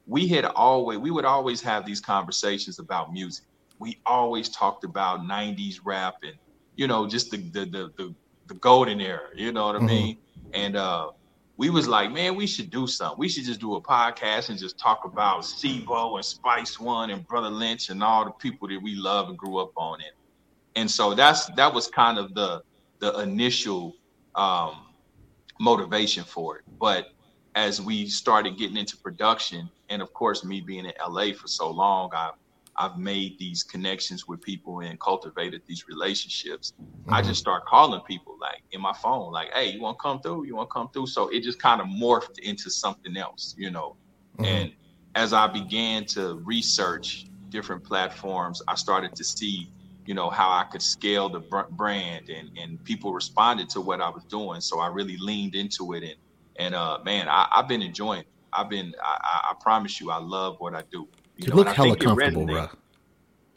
[0.07, 3.45] We had always, we would always have these conversations about music.
[3.79, 6.35] We always talked about '90s rap and
[6.75, 8.15] you know just the the the the,
[8.47, 9.29] the golden era.
[9.35, 9.87] You know what I mm-hmm.
[9.87, 10.17] mean?
[10.53, 11.11] And uh,
[11.61, 13.19] we was like, man, we should do something.
[13.19, 17.23] We should just do a podcast and just talk about C-Bo and Spice One and
[17.27, 20.13] Brotha Lynch and all the people that we love and grew up on it.
[20.75, 22.63] And so that's that was kind of the
[22.97, 23.93] the initial
[24.33, 24.87] um,
[25.59, 26.63] motivation for it.
[26.79, 27.09] But
[27.53, 31.69] as we started getting into production, and of course, me being in LA for so
[31.69, 32.33] long, I've
[32.81, 36.73] I've made these connections with people and cultivated these relationships.
[36.73, 37.13] Mm-hmm.
[37.13, 40.19] I just start calling people like in my phone, like, "Hey, you want to come
[40.19, 40.45] through?
[40.47, 43.69] You want to come through?" So it just kind of morphed into something else, you
[43.69, 43.97] know.
[44.37, 44.45] Mm-hmm.
[44.45, 44.73] And
[45.13, 49.69] as I began to research different platforms, I started to see
[50.07, 54.09] you know how I could scale the brand and and people responded to what I
[54.09, 56.15] was doing so I really leaned into it and
[56.57, 58.27] and uh man I, have been enjoying it.
[58.51, 61.07] I've been I, I, promise you I love what I do
[61.43, 62.69] you, you know, look hella comfortable bro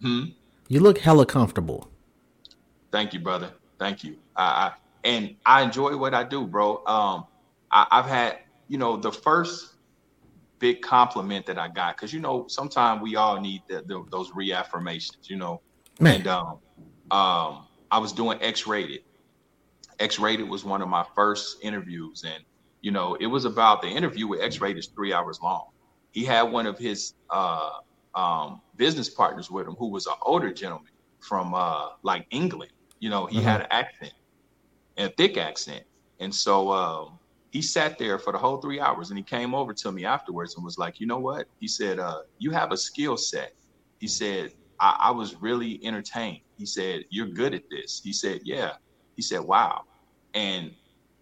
[0.01, 0.25] hmm?
[0.69, 1.91] You look hella comfortable.
[2.91, 3.51] Thank you brother.
[3.79, 4.17] Thank you.
[4.35, 4.73] I, I
[5.05, 6.85] and I enjoy what I do bro.
[6.87, 7.27] Um
[7.71, 9.75] I, I've had you know the first
[10.59, 14.31] big compliment that I got because you know sometimes we all need the, the, those
[14.31, 15.61] reaffirmations you know?
[16.01, 16.17] Man.
[16.17, 16.59] And um,
[17.11, 19.01] um, I was doing X-Raided.
[20.01, 22.43] X Rated was one of my first interviews, and
[22.81, 25.67] you know, it was about the interview with X-Raided is three hours long.
[26.15, 27.71] He had one of his uh,
[28.15, 32.73] um, business partners with him, who was an older gentleman from uh, like England.
[33.01, 33.47] You know, he mm-hmm.
[33.47, 34.15] had an accent,
[34.97, 35.85] and a thick accent,
[36.21, 37.19] and so um,
[37.51, 40.55] he sat there for the whole three hours, and he came over to me afterwards
[40.55, 43.53] and was like, "You know what?" He said, uh, "You have a skill set."
[43.99, 46.41] He said, I, I was really entertained.
[46.59, 48.01] He said, You're good at this.
[48.03, 48.73] He said, Yeah.
[49.17, 49.85] He said, Wow.
[50.35, 50.73] And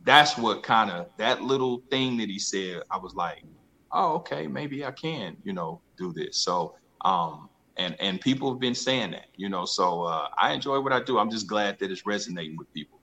[0.04, 3.44] that's what kind of that little thing that he said, I was like,
[3.92, 6.36] Oh, okay, maybe I can, you know, do this.
[6.38, 6.74] So
[7.04, 9.64] um and and people have been saying that, you know.
[9.64, 11.18] So uh, I enjoy what I do.
[11.18, 13.00] I'm just glad that it's resonating with people.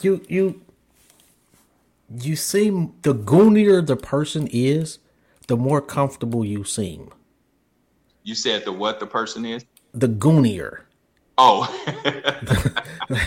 [0.00, 0.62] You you
[2.20, 4.98] you seem the goonier the person is,
[5.46, 7.10] the more comfortable you seem.
[8.22, 9.64] You said the what the person is?
[9.92, 10.80] The goonier.
[11.36, 11.68] Oh.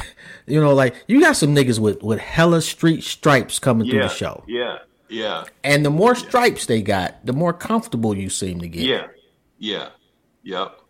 [0.48, 4.02] you know, like you got some niggas with with hella street stripes coming yeah, through
[4.04, 4.44] the show.
[4.48, 4.80] Yeah.
[5.10, 5.46] Yeah.
[5.63, 8.84] And the more stripes they got, the more comfortable you seem to get.
[8.84, 9.08] Yeah.
[9.58, 9.89] Yeah.
[10.43, 10.82] Yep.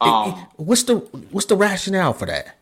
[0.00, 0.96] Um, it, it, what's the
[1.30, 2.58] what's the rationale for that?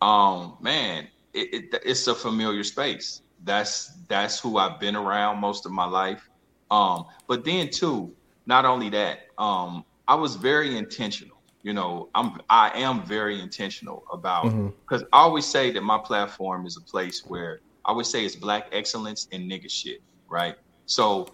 [0.00, 3.22] Um, man, it, it's a familiar space.
[3.44, 6.28] That's that's who I've been around most of my life.
[6.70, 8.12] Um, but then too,
[8.46, 11.36] not only that, um, I was very intentional.
[11.62, 15.14] You know, I'm I am very intentional about because mm-hmm.
[15.14, 18.68] I always say that my platform is a place where I would say it's black
[18.72, 20.56] excellence and nigga shit, right?
[20.86, 21.28] So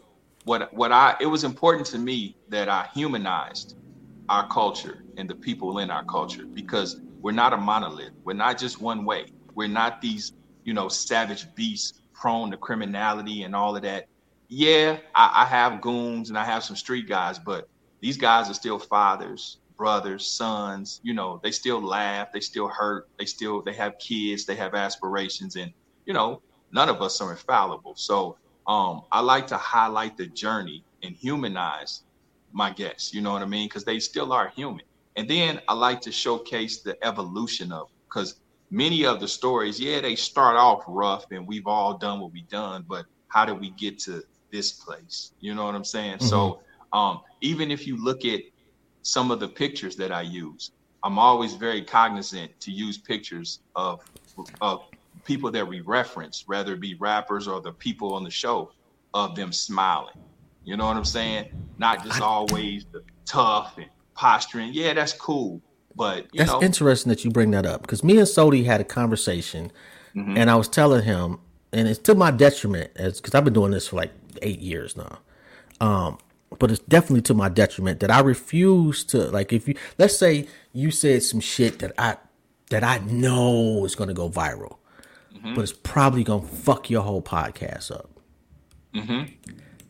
[0.44, 3.76] what what I it was important to me that I humanized
[4.28, 8.12] our culture and the people in our culture because we're not a monolith.
[8.24, 9.26] We're not just one way.
[9.54, 10.32] We're not these,
[10.64, 14.08] you know, savage beasts prone to criminality and all of that
[14.48, 17.68] yeah, I, I have goons and I have some street guys, but
[18.00, 21.00] these guys are still fathers, brothers, sons.
[21.02, 24.74] You know, they still laugh, they still hurt, they still they have kids, they have
[24.74, 25.72] aspirations, and
[26.08, 26.42] you know,
[26.72, 27.94] none of us are infallible.
[27.94, 32.02] So um, I like to highlight the journey and humanize
[32.50, 33.14] my guests.
[33.14, 33.68] You know what I mean?
[33.68, 34.84] Because they still are human.
[35.16, 38.40] And then I like to showcase the evolution of because
[38.70, 42.48] many of the stories, yeah, they start off rough and we've all done what we've
[42.48, 45.32] done, but how did we get to this place.
[45.40, 46.18] You know what I'm saying?
[46.18, 46.26] Mm-hmm.
[46.26, 46.60] So
[46.92, 48.40] um, even if you look at
[49.02, 50.70] some of the pictures that I use,
[51.04, 54.00] I'm always very cognizant to use pictures of
[54.60, 54.82] of
[55.24, 58.72] people that we reference, whether it be rappers or the people on the show,
[59.14, 60.14] of them smiling.
[60.64, 61.46] You know what I'm saying?
[61.78, 64.72] Not just always the tough and posturing.
[64.72, 65.62] Yeah, that's cool.
[65.96, 66.62] But that's know.
[66.62, 69.72] interesting that you bring that up because me and Sodi had a conversation,
[70.14, 70.36] mm-hmm.
[70.36, 71.40] and I was telling him,
[71.72, 75.18] and it's to my detriment, because I've been doing this for like eight years now.
[75.80, 76.18] Um,
[76.58, 80.48] but it's definitely to my detriment that I refuse to like if you let's say
[80.72, 82.16] you said some shit that I
[82.70, 84.77] that I know is going to go viral,
[85.48, 85.54] mm-hmm.
[85.54, 88.10] but it's probably going to fuck your whole podcast up.
[88.94, 89.32] Mm-hmm.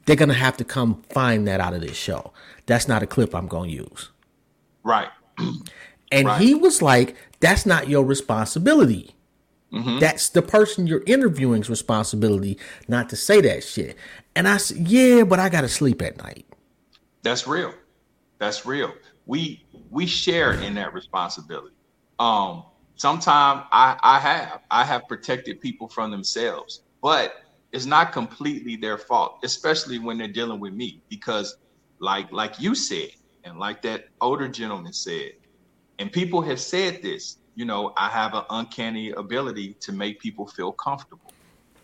[0.06, 2.32] They're going to have to come find that out of this show.
[2.66, 4.10] That's not a clip I'm going to use.
[4.82, 5.08] Right.
[6.12, 6.40] and right.
[6.40, 9.14] he was like, "That's not your responsibility."
[9.72, 9.98] Mm-hmm.
[9.98, 13.96] That's the person you're interviewing's responsibility not to say that shit.
[14.34, 16.46] And I said, yeah, but I got to sleep at night.
[17.22, 17.74] That's real.
[18.38, 18.94] That's real.
[19.26, 21.74] We we share in that responsibility.
[22.18, 22.64] Um,
[22.98, 27.34] sometimes I I have I have protected people from themselves, but
[27.72, 31.56] it's not completely their fault, especially when they're dealing with me, because
[32.00, 33.10] like like you said,
[33.44, 35.32] and like that older gentleman said,
[35.98, 40.48] and people have said this, you know, I have an uncanny ability to make people
[40.48, 41.34] feel comfortable.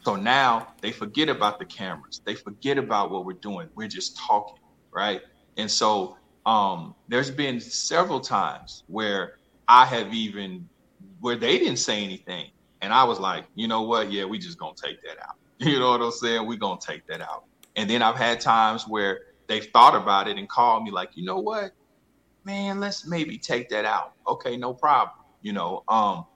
[0.00, 2.22] So now they forget about the cameras.
[2.26, 3.68] They forget about what we're doing.
[3.76, 4.58] We're just talking,
[4.94, 5.22] right?
[5.56, 9.32] And so um, there's been several times where
[9.68, 10.68] I have even
[11.20, 12.50] where they didn't say anything,
[12.82, 14.12] and I was like, you know what?
[14.12, 15.36] Yeah, we just gonna take that out.
[15.60, 16.46] You know what I'm saying?
[16.46, 17.44] We gonna take that out.
[17.76, 21.24] And then I've had times where they've thought about it and called me like, you
[21.24, 21.72] know what,
[22.44, 24.14] man, let's maybe take that out.
[24.26, 25.84] Okay, no problem you know.
[25.86, 26.26] Um,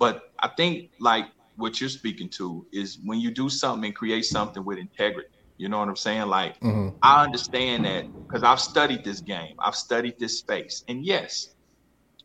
[0.00, 4.24] but I think like what you're speaking to is when you do something and create
[4.24, 5.28] something with integrity.
[5.58, 6.26] You know what I'm saying?
[6.26, 6.96] Like mm-hmm.
[7.02, 11.54] I understand that because I've studied this game, I've studied this space, and yes,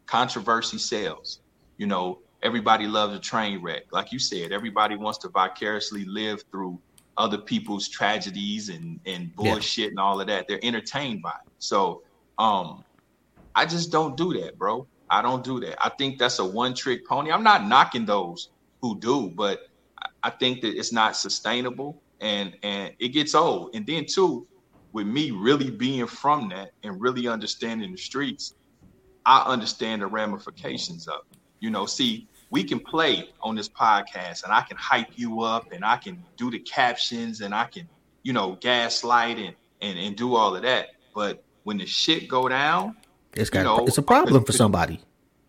[0.08, 1.40] controversy sells.
[1.82, 4.52] You know, everybody loves a train wreck, like you said.
[4.52, 6.80] Everybody wants to vicariously live through
[7.18, 9.90] other people's tragedies and and bullshit yeah.
[9.90, 10.48] and all of that.
[10.48, 11.52] They're entertained by it.
[11.58, 12.04] So,
[12.38, 12.84] um,
[13.56, 14.86] I just don't do that, bro.
[15.10, 15.84] I don't do that.
[15.84, 17.32] I think that's a one trick pony.
[17.32, 18.50] I'm not knocking those
[18.84, 19.62] who do, but
[20.22, 23.72] I think that it's not sustainable and and it gets old.
[23.74, 24.46] And then too,
[24.92, 28.54] with me really being from that and really understanding the streets,
[29.26, 31.40] I understand the ramifications of it.
[31.62, 35.72] You know, see, we can play on this podcast and I can hype you up
[35.72, 37.88] and I can do the captions and I can,
[38.24, 40.90] you know, gaslight and and, and do all of that.
[41.16, 42.98] But when the shit go down,
[43.34, 45.00] it's got you know, it's a problem for somebody.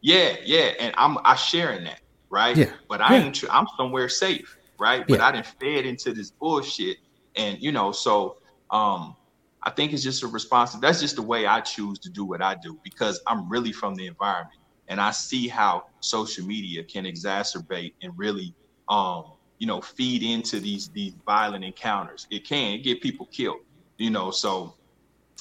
[0.00, 2.56] Yeah, yeah, and I'm I sharing that, right?
[2.56, 3.24] Yeah, but I yeah.
[3.24, 3.44] ain't.
[3.50, 5.06] I'm somewhere safe, right?
[5.06, 5.26] But yeah.
[5.26, 6.98] I didn't fed into this bullshit,
[7.36, 8.38] and you know, so
[8.70, 9.16] um,
[9.62, 10.72] I think it's just a response.
[10.74, 13.94] That's just the way I choose to do what I do because I'm really from
[13.94, 18.54] the environment, and I see how social media can exacerbate and really,
[18.88, 22.26] um, you know, feed into these these violent encounters.
[22.30, 23.60] It can get people killed,
[23.98, 24.30] you know.
[24.30, 24.74] So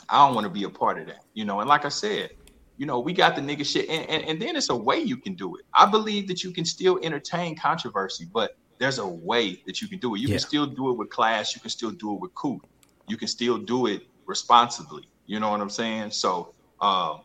[0.10, 1.60] I don't want to be a part of that, you know.
[1.60, 2.32] And like I said,
[2.78, 5.18] you know, we got the nigga shit, and, and, and then it's a way you
[5.18, 5.66] can do it.
[5.74, 10.00] I believe that you can still entertain controversy, but there's a way that you can
[10.00, 10.20] do it.
[10.20, 10.34] You yeah.
[10.34, 11.54] can still do it with class.
[11.54, 12.60] You can still do it with cool.
[13.08, 15.04] You can still do it responsibly.
[15.28, 16.12] You know what I'm saying?
[16.12, 17.22] So, um,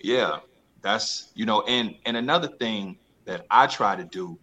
[0.00, 0.38] yeah,
[0.86, 4.38] that's you know, and and another thing that I try to do,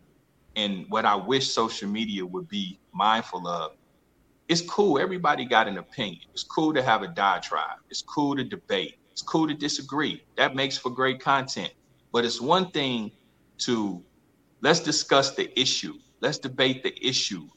[0.55, 3.71] and what I wish social media would be mindful of
[4.49, 4.99] it's cool.
[4.99, 6.21] Everybody got an opinion.
[6.33, 7.77] It's cool to have a diatribe.
[7.89, 8.97] It's cool to debate.
[9.11, 10.23] It's cool to disagree.
[10.35, 11.71] That makes for great content.
[12.11, 13.11] But it's one thing
[13.59, 14.03] to
[14.61, 15.95] let's discuss the issue.
[16.19, 17.47] Let's debate the issue.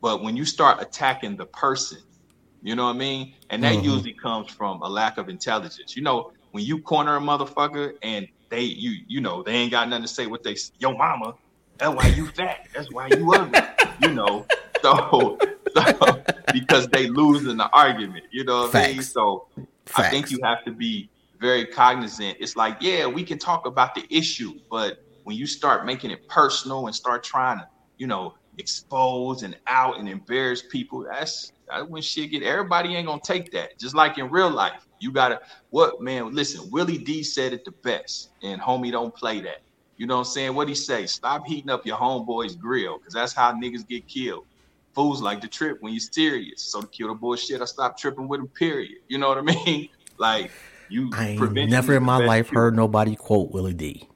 [0.00, 1.98] But when you start attacking the person,
[2.62, 3.34] you know what I mean?
[3.50, 3.84] And that mm-hmm.
[3.84, 5.96] usually comes from a lack of intelligence.
[5.96, 9.88] You know, when you corner a motherfucker and they you you know they ain't got
[9.88, 11.32] nothing to say what they yo mama
[11.76, 13.60] that's why you fat that's why you ugly
[14.02, 14.44] you know
[14.82, 15.38] so
[15.76, 18.24] so, because they lose in the argument.
[18.30, 18.88] You know what Facts.
[18.88, 19.02] I mean?
[19.02, 19.46] So
[19.86, 20.08] Facts.
[20.08, 21.08] I think you have to be
[21.40, 22.36] very cognizant.
[22.40, 26.26] It's like, yeah, we can talk about the issue, but when you start making it
[26.28, 27.68] personal and start trying to,
[27.98, 32.42] you know, expose and out and embarrass people, that's, that's when shit get.
[32.42, 33.78] Everybody ain't gonna take that.
[33.78, 35.40] Just like in real life, you gotta.
[35.70, 36.34] What man?
[36.34, 39.58] Listen, Willie D said it the best, and homie, don't play that.
[39.96, 40.54] You know what I'm saying?
[40.54, 41.06] What he say?
[41.06, 44.44] Stop heating up your homeboy's grill, because that's how niggas get killed
[44.98, 46.62] fools like to trip when you're serious.
[46.62, 48.48] So to kill the bullshit, I stop tripping with him.
[48.48, 48.98] Period.
[49.06, 49.88] You know what I mean?
[50.20, 50.50] Like
[50.88, 51.10] you.
[51.12, 54.08] I ain't never in my life heard nobody quote Willie D.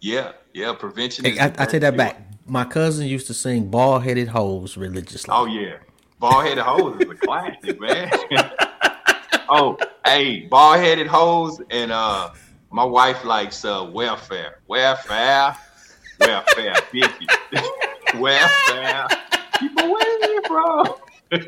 [0.00, 0.74] Yeah, yeah.
[0.74, 1.26] Prevention.
[1.26, 2.20] Hey, I, I take that back.
[2.44, 5.30] My cousin used to sing "Bald Headed Hoes" religiously.
[5.32, 5.76] Oh yeah,
[6.18, 8.10] "Bald Headed Hoes" is a classic, man.
[9.48, 12.30] oh, hey, "Bald Headed Hoes" and uh,
[12.70, 15.56] my wife likes uh, welfare, welfare,
[16.20, 17.64] welfare, bitches.
[18.20, 19.06] welfare.
[19.58, 20.98] Keep away, bro.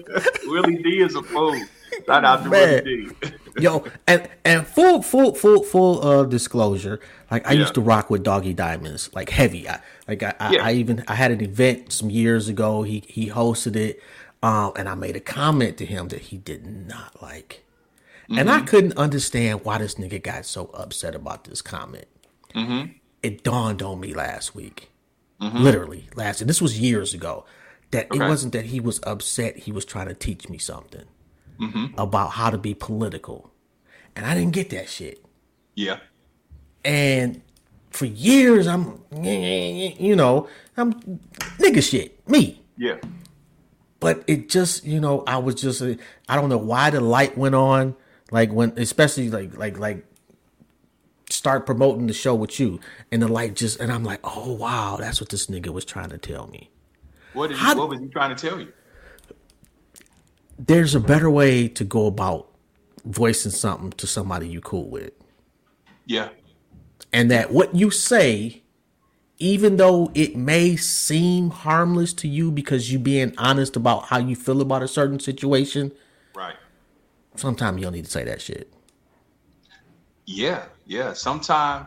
[0.47, 1.59] Willie D is a fool.
[2.07, 3.11] Shout out to Willie D.
[3.59, 7.01] Yo, and and full full full full uh disclosure,
[7.31, 7.61] like I Yeah.
[7.61, 9.69] used to rock with Doggy Diamonds, like heavy.
[9.69, 12.83] I, like I, I, I even I had an event some years ago.
[12.83, 14.01] He he hosted it,
[14.43, 17.65] um, and I made a comment to him that he did not like,
[18.29, 18.49] and Mm-hmm.
[18.49, 22.07] I couldn't understand why this nigga got so upset about this comment.
[22.55, 22.93] Mm-hmm.
[23.23, 24.91] It dawned on me last week,
[25.41, 27.45] literally last, and this was years ago,
[27.91, 29.57] that it wasn't that he was upset.
[29.59, 31.05] He was trying to teach me something
[31.61, 31.99] Mm-hmm.
[31.99, 33.51] about how to be political.
[34.17, 35.23] And I didn't get that shit.
[35.75, 35.99] Yeah.
[36.87, 37.43] And
[37.91, 40.95] for years, I'm, you know, I'm
[41.59, 42.63] nigga shit, me.
[42.79, 42.97] Yeah.
[44.01, 47.55] But it just, you know, I was just, I don't know why the light went
[47.55, 47.95] on.
[48.31, 50.05] Like when, especially like, like, like,
[51.29, 52.81] start promoting the show with you,
[53.13, 56.11] and the light just, and I'm like, oh wow, that's what this nigga was trying
[56.11, 56.71] to tell me.
[57.35, 58.73] What did How- what was he trying to tell you?
[60.59, 62.49] There's a better way to go about
[63.05, 65.13] voicing something to somebody you cool with.
[66.07, 66.31] Yeah.
[67.13, 68.63] and that what you say
[69.41, 74.37] even though it may seem harmless to you because you being honest about how you
[74.37, 75.91] feel about a certain situation
[76.35, 76.57] Right.
[77.35, 78.73] sometimes you don't need to say that shit
[80.27, 80.67] Yeah.
[80.87, 81.13] Yeah.
[81.13, 81.87] Sometimes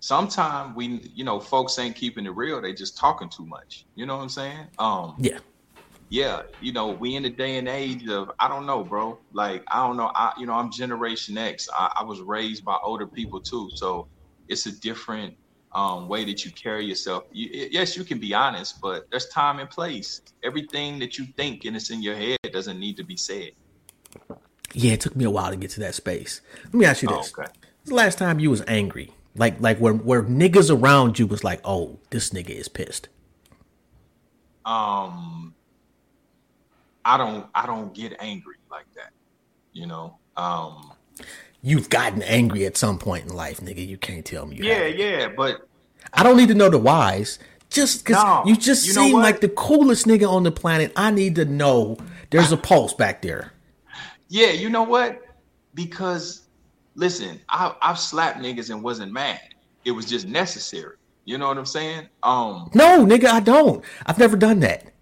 [0.00, 2.60] sometimes we, you know, folks ain't keeping it real.
[2.60, 3.86] They just talking too much.
[3.94, 4.66] You know what I'm saying?
[4.78, 5.38] Um, yeah
[6.10, 9.18] yeah, you know, we in the day and age of I don't know, bro.
[9.32, 10.12] Like I don't know.
[10.14, 11.68] I you know, I'm Generation X.
[11.74, 14.06] I, I was raised by older people too, so
[14.48, 15.34] it's a different
[15.74, 17.24] um, way that you carry yourself.
[17.32, 20.20] You, yes, you can be honest, but there's time and place.
[20.42, 23.50] Everything that you think and it's in your head doesn't need to be said.
[24.72, 27.08] yeah it took me a while to get to that space let me ask you
[27.10, 27.48] Oh, this okay.
[27.50, 31.42] When's the last time you was angry like like where where niggas around you was
[31.44, 33.08] like oh this nigga is pissed
[34.64, 35.54] Um,
[37.04, 39.10] I don't I don't get angry like that.
[39.72, 40.18] You know.
[40.36, 40.92] Um,
[41.64, 44.74] you've gotten angry at some point in life nigga you can't tell me you yeah,
[44.74, 44.98] haven't.
[44.98, 45.66] yeah, but
[46.12, 47.38] i don't need to know the whys
[47.70, 51.10] just because No, you just you seem like the coolest nigga on the planet i
[51.10, 51.96] need to know
[52.30, 53.52] there's a pulse back there
[54.28, 55.22] Yeah, you know what?
[55.74, 56.42] Because
[56.96, 59.40] listen, I, I've slapped niggas and wasn't mad.
[59.84, 60.96] It was just necessary.
[61.24, 62.08] You know what I'm saying?
[62.22, 62.70] Um.
[62.74, 63.84] No, nigga, I don't.
[64.06, 64.92] I've never done that.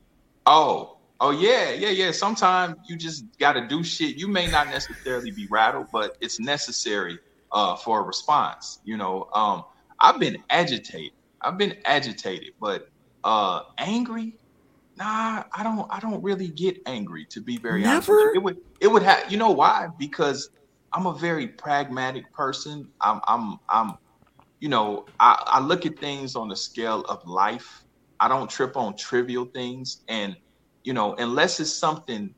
[0.47, 0.99] Oh.
[1.23, 2.11] Oh yeah, yeah, yeah.
[2.11, 4.17] Sometimes you just got to do shit.
[4.17, 7.19] You may not necessarily be rattled, but it's necessary
[7.53, 8.81] uh, for a response.
[8.85, 9.29] You know.
[9.35, 9.63] Um.
[10.03, 11.13] I've been agitated.
[11.41, 12.83] I've been agitated, but
[13.25, 14.37] uh, angry.
[14.97, 15.87] Nah, I don't.
[15.91, 17.27] I don't really get angry.
[17.31, 18.21] To be very honest, Never?
[18.21, 18.33] you.
[18.35, 18.57] it would.
[18.81, 19.31] It would have.
[19.31, 19.87] You know why?
[19.99, 20.51] Because
[20.93, 22.89] I'm a very pragmatic person.
[23.01, 23.21] I'm.
[23.29, 23.59] I'm.
[23.71, 23.95] I'm.
[24.59, 27.85] You know, I, I look at things on the scale of life.
[28.21, 30.37] I don't trip on trivial things, and
[30.85, 32.35] you know, unless it's something.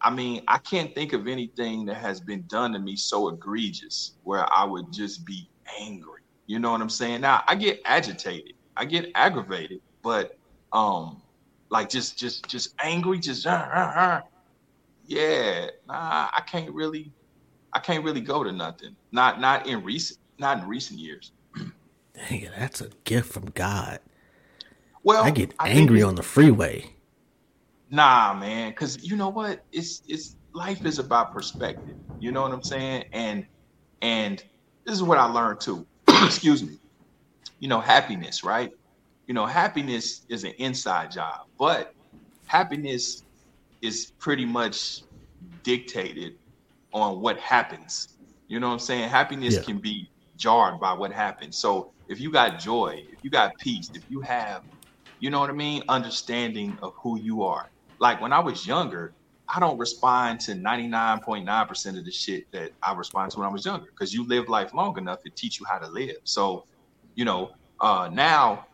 [0.00, 4.12] I mean, I can't think of anything that has been done to me so egregious
[4.22, 5.48] where I would just be
[5.80, 6.20] angry.
[6.46, 7.22] You know what I'm saying?
[7.22, 10.36] Now I get agitated, I get aggravated, but
[10.72, 11.22] um,
[11.70, 14.20] like just just just angry, just uh, uh, uh.
[15.06, 15.66] yeah.
[15.88, 17.12] Nah, I can't really,
[17.72, 18.94] I can't really go to nothing.
[19.10, 21.32] Not not in recent not in recent years.
[22.28, 24.00] Nigga, that's a gift from God.
[25.02, 26.93] Well, I get angry it- on the freeway.
[27.94, 29.60] Nah, man, because you know what?
[29.72, 31.96] It's it's life is about perspective.
[32.18, 33.04] You know what I'm saying?
[33.12, 33.46] And
[34.02, 34.42] and
[34.86, 35.86] this is what I learned too.
[36.24, 36.78] Excuse me.
[37.60, 38.70] You know, happiness, right?
[39.26, 41.92] You know, happiness is an inside job, but
[42.46, 43.24] happiness
[43.82, 45.02] is pretty much
[45.64, 46.34] dictated
[46.92, 48.08] on what happens.
[48.48, 49.08] You know what I'm saying?
[49.10, 49.64] Happiness Yeah.
[49.64, 51.58] can be jarred by what happens.
[51.60, 54.62] So if you got joy, if you got peace, if you have,
[55.20, 57.66] you know what I mean, understanding of who you are.
[58.00, 59.14] Like when I was younger,
[59.54, 63.66] I don't respond to 99.9% of the shit that I respond to when I was
[63.66, 66.16] younger because you live life long enough to teach you how to live.
[66.24, 66.64] So,
[67.16, 68.66] you know, uh, now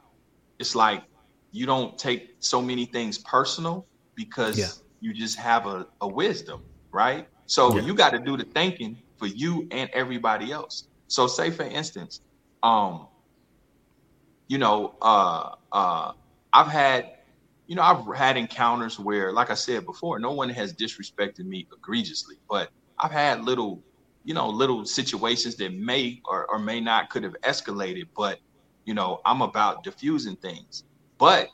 [0.61, 1.05] it's like
[1.53, 4.69] you don't take so many things personal because Yeah.
[5.01, 6.61] you just have a, a wisdom,
[6.95, 7.29] right?
[7.47, 7.83] So Yeah.
[7.83, 10.89] you got to do the thinking for you and everybody else.
[11.09, 12.23] So say for instance,
[12.65, 13.09] um,
[14.49, 16.13] you know, uh, uh,
[16.53, 17.11] I've had,
[17.71, 21.69] you know, I've had encounters where, like I said before, no one has disrespected me
[21.73, 22.69] egregiously, but
[22.99, 23.81] I've had little,
[24.25, 28.41] you know, little situations that may or, or may not could have escalated, but
[28.87, 30.83] you know, I'm about diffusing things.
[31.17, 31.47] But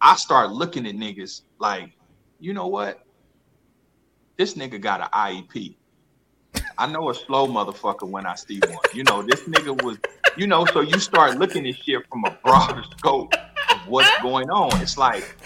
[0.00, 1.92] I start looking at niggas like,
[2.40, 3.06] you know what?
[4.36, 5.76] This nigga got an IEP.
[6.76, 8.76] I know a slow motherfucker when I see one.
[8.92, 9.98] You know, this nigga was,
[10.36, 13.32] you know, so you start looking at shit from a broader scope
[13.86, 14.80] what's going on.
[14.80, 15.36] It's like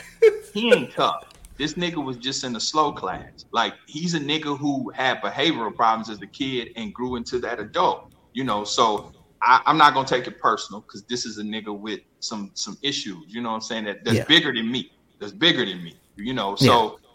[0.52, 1.24] he ain't tough.
[1.56, 3.46] This nigga was just in the slow class.
[3.50, 7.60] Like he's a nigga who had behavioral problems as a kid and grew into that
[7.60, 8.12] adult.
[8.32, 9.12] You know, so
[9.42, 12.76] I, am not gonna take it personal because this is a nigga with some some
[12.82, 13.24] issues.
[13.28, 13.84] You know what I'm saying?
[13.84, 14.24] That that's yeah.
[14.24, 14.92] bigger than me.
[15.18, 15.96] That's bigger than me.
[16.16, 17.08] You know, so yeah.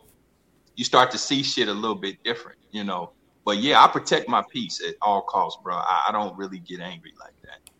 [0.76, 2.58] you start to see shit a little bit different.
[2.72, 3.12] You know,
[3.46, 5.76] but yeah, I protect my peace at all costs, bro.
[5.76, 7.71] I, I don't really get angry like that.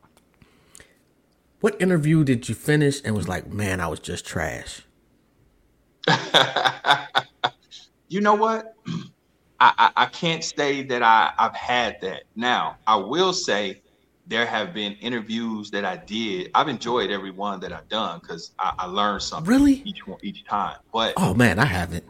[1.62, 4.82] What interview did you finish and was like, man, I was just trash?
[8.10, 8.76] you know what?
[9.60, 12.24] I, I, I, can't say that I, I've had that.
[12.36, 13.84] Now, I will say
[14.26, 16.50] there have been interviews that I did.
[16.56, 20.18] I've enjoyed every one that I've done because I, I, learned something really each one
[20.24, 20.78] each time.
[20.92, 22.06] But oh man, I haven't.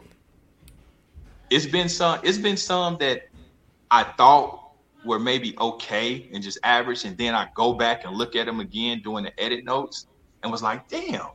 [1.50, 2.20] It's been some.
[2.22, 3.28] It's been some that
[3.90, 4.61] I thought
[5.04, 8.60] were maybe okay and just average, and then I go back and look at them
[8.60, 10.06] again doing the edit notes
[10.42, 11.28] and was like, damn,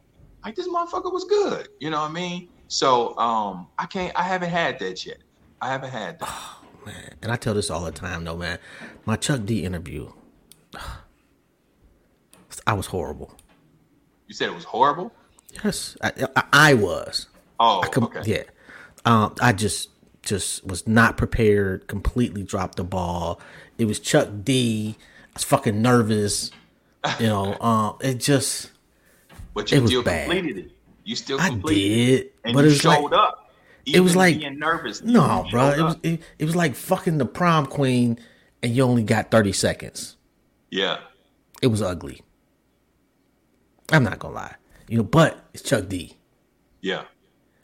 [0.44, 1.70] like this motherfucker was good.
[1.80, 2.50] You know what I mean?
[2.68, 5.18] So um I can't I haven't had that yet.
[5.62, 6.30] I haven't had that.
[6.30, 7.16] Oh, man.
[7.22, 8.60] And I tell this all the time though, man.
[9.06, 10.12] My Chuck D interview.
[12.66, 13.38] I was horrible.
[14.28, 15.14] You said it was horrible?
[15.64, 15.96] Yes.
[16.02, 17.28] I, I, I was.
[17.60, 18.22] Oh, I com- okay.
[18.26, 18.44] Yeah.
[19.06, 19.90] Um, I just
[20.28, 21.88] just was not prepared.
[21.88, 23.40] Completely dropped the ball.
[23.78, 24.96] It was Chuck D.
[25.00, 26.52] I was fucking nervous.
[27.20, 28.72] You know, um, it just.
[29.54, 30.30] But you it still bad.
[30.30, 30.72] completed it.
[31.04, 33.52] You still completed I did, it, and but you it was showed like, up.
[33.86, 35.02] it was like being nervous.
[35.02, 35.70] No, bro.
[35.70, 38.20] It was it, it was like fucking the prom queen,
[38.62, 40.18] and you only got thirty seconds.
[40.70, 41.00] Yeah,
[41.62, 42.22] it was ugly.
[43.92, 44.56] I'm not gonna lie,
[44.90, 46.18] you know, but it's Chuck D.
[46.82, 47.04] Yeah.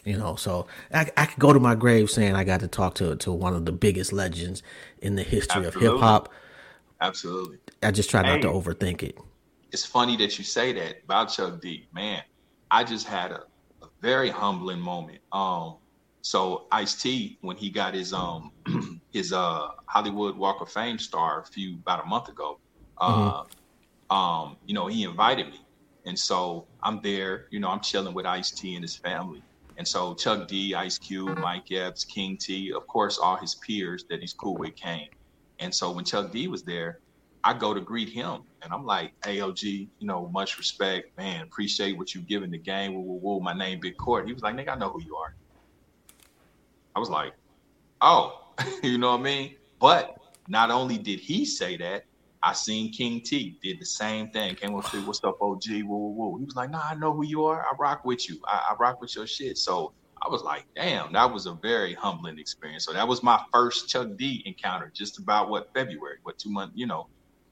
[0.06, 2.96] You know, so I, I could go to my grave saying I got to talk
[2.96, 4.62] to to one of the biggest legends
[5.02, 5.88] in the history Absolutely.
[5.88, 6.30] of hip hop.
[7.00, 7.58] Absolutely.
[7.82, 9.18] I just try not to overthink it.
[9.72, 11.88] It's funny that you say that about Chuck D.
[11.94, 12.22] Man,
[12.70, 13.44] I just had a,
[13.82, 15.20] a very humbling moment.
[15.32, 15.78] Um,
[16.22, 18.52] so Ice T, when he got his um
[19.12, 22.60] his uh Hollywood Walk of Fame star a few about a month ago,
[22.98, 24.16] uh, mm-hmm.
[24.16, 25.62] um, you know, he invited me,
[26.06, 27.48] and so I'm there.
[27.52, 29.44] You know, I'm chilling with Ice T and his family
[29.78, 34.06] and so Chuck D, Ice Cube, Mike Epps, King T, of course, all his peers
[34.10, 35.08] that he's cool with came.
[35.60, 37.00] And so when Chuck D was there,
[37.44, 39.64] I go to greet him and I'm like, AOG,
[40.00, 42.94] you know, much respect, man, appreciate what you've given the game.
[42.94, 43.40] Woo, woo, woo.
[43.42, 44.26] My name, Big Court.
[44.26, 45.36] He was like, nigga, I know who you are.
[46.96, 47.34] I was like,
[48.02, 48.54] oh,
[48.84, 49.56] you know what I mean?
[49.80, 50.16] But
[50.48, 52.06] not only did he say that,
[52.44, 54.56] I seen King T did the same thing.
[54.56, 55.64] Came up to me, what's up, OG?
[55.70, 56.38] Woo, woo, woo.
[56.40, 57.62] He was like, Nah, I know who you are.
[57.62, 58.40] I rock with you.
[58.46, 59.58] I, I rock with your shit.
[59.58, 62.86] So I was like, damn, that was a very humbling experience.
[62.86, 66.74] So that was my first Chuck D encounter, just about what February, what two months,
[66.76, 67.08] you know,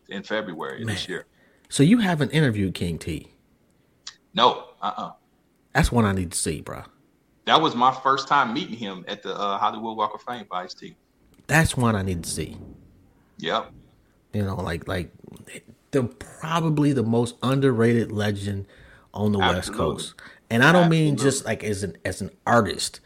[0.10, 0.96] in February Man.
[0.96, 1.26] this year.
[1.70, 3.30] So you haven't interviewed King T?
[4.34, 5.08] No, uh uh-uh.
[5.08, 5.12] uh
[5.74, 6.84] That's one I need to see, bro.
[7.46, 10.64] That was my first time meeting him at the uh, Hollywood Walk of Fame by
[10.64, 10.96] Ice T.
[11.48, 12.58] That's one I need to see.
[13.40, 13.72] Yep.
[14.34, 15.12] You know, like like
[15.92, 18.66] the probably the most underrated legend
[19.14, 19.56] on the Absolutely.
[19.56, 20.22] West Coast.
[20.50, 21.06] And I don't Absolutely.
[21.06, 23.00] mean just like as an as an artist,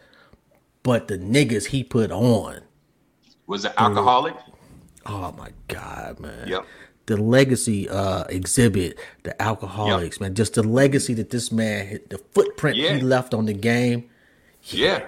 [0.84, 2.61] but the niggas he put on.
[3.47, 4.36] Was it alcoholic?
[5.05, 6.47] Oh my god, man.
[6.47, 6.65] Yep.
[7.07, 10.21] The legacy uh Xzibit, the Alkaholiks, yep.
[10.21, 10.36] man.
[10.36, 12.95] Just the legacy that this man the footprint yeah.
[12.95, 14.09] he left on the game.
[14.63, 14.88] Yeah.
[14.88, 15.05] yeah.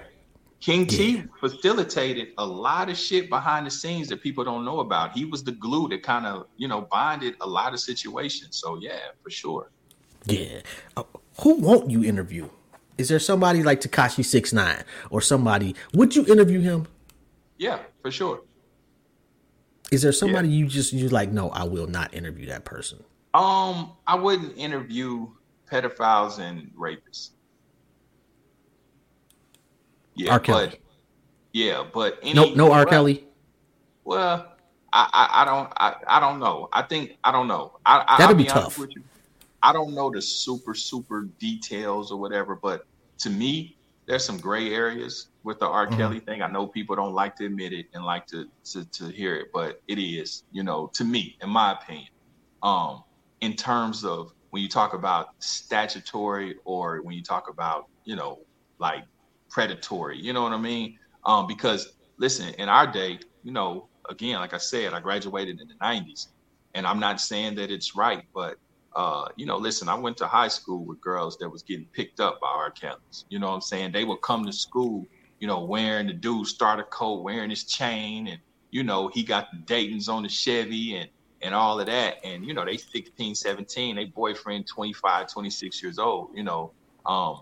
[0.59, 0.97] King yeah.
[0.97, 5.11] T facilitated a lot of shit behind the scenes that people don't know about.
[5.11, 8.57] He was the glue that kind of, you know, bonded a lot of situations.
[8.57, 9.69] So yeah, for sure.
[10.25, 10.61] Yeah.
[10.95, 11.03] Uh,
[11.41, 12.49] who won't you interview?
[12.97, 15.75] Is there somebody like Tekashi Six Nine or somebody?
[15.93, 16.87] Would you interview him?
[17.57, 18.41] Yeah, for sure.
[19.91, 20.55] Is there somebody yeah.
[20.55, 21.31] you just you like?
[21.31, 23.03] No, I will not interview that person.
[23.33, 25.27] Um, I wouldn't interview
[25.71, 27.31] pedophiles and rapists.
[30.17, 30.39] Yeah, R.
[30.39, 30.67] Kelly.
[30.67, 30.79] But,
[31.53, 32.79] yeah, but any, no, no R.
[32.79, 33.27] Well, Kelly.
[34.03, 34.51] Well,
[34.91, 36.69] I, I, I don't, I, I don't know.
[36.73, 37.77] I think I don't know.
[37.85, 38.77] I, That'd I'll be, be tough.
[38.77, 39.03] With you.
[39.61, 42.85] I don't know the super, super details or whatever, but
[43.19, 45.87] to me, there's some gray areas with the R.
[45.87, 45.97] Mm-hmm.
[45.97, 46.41] Kelly thing.
[46.41, 49.47] I know people don't like to admit it and like to, to to hear it,
[49.53, 52.09] but it is, you know, to me, in my opinion,
[52.63, 53.03] um,
[53.41, 58.39] in terms of when you talk about statutory or when you talk about, you know,
[58.79, 59.03] like
[59.57, 60.19] predatory.
[60.19, 60.99] You know what I mean?
[61.25, 65.67] Um, because listen, in our day, you know, again, like I said, I graduated in
[65.67, 66.27] the '90s,
[66.75, 68.57] and I'm not saying that it's right, but
[68.95, 72.19] uh, you know, listen, I went to high school with girls that was getting picked
[72.19, 72.69] up by R.
[72.69, 73.25] Kelly's.
[73.29, 73.93] You know what I'm saying?
[73.93, 75.07] They would come to school,
[75.39, 78.39] you know, wearing the dude starter coat, wearing his chain, and
[78.69, 81.09] you know, he got the Dayton's on the Chevy, and
[81.41, 82.17] and all of that.
[82.23, 86.73] And, you know, they 16, 17, they boyfriend 25, 26 years old, you know.
[87.07, 87.41] Um,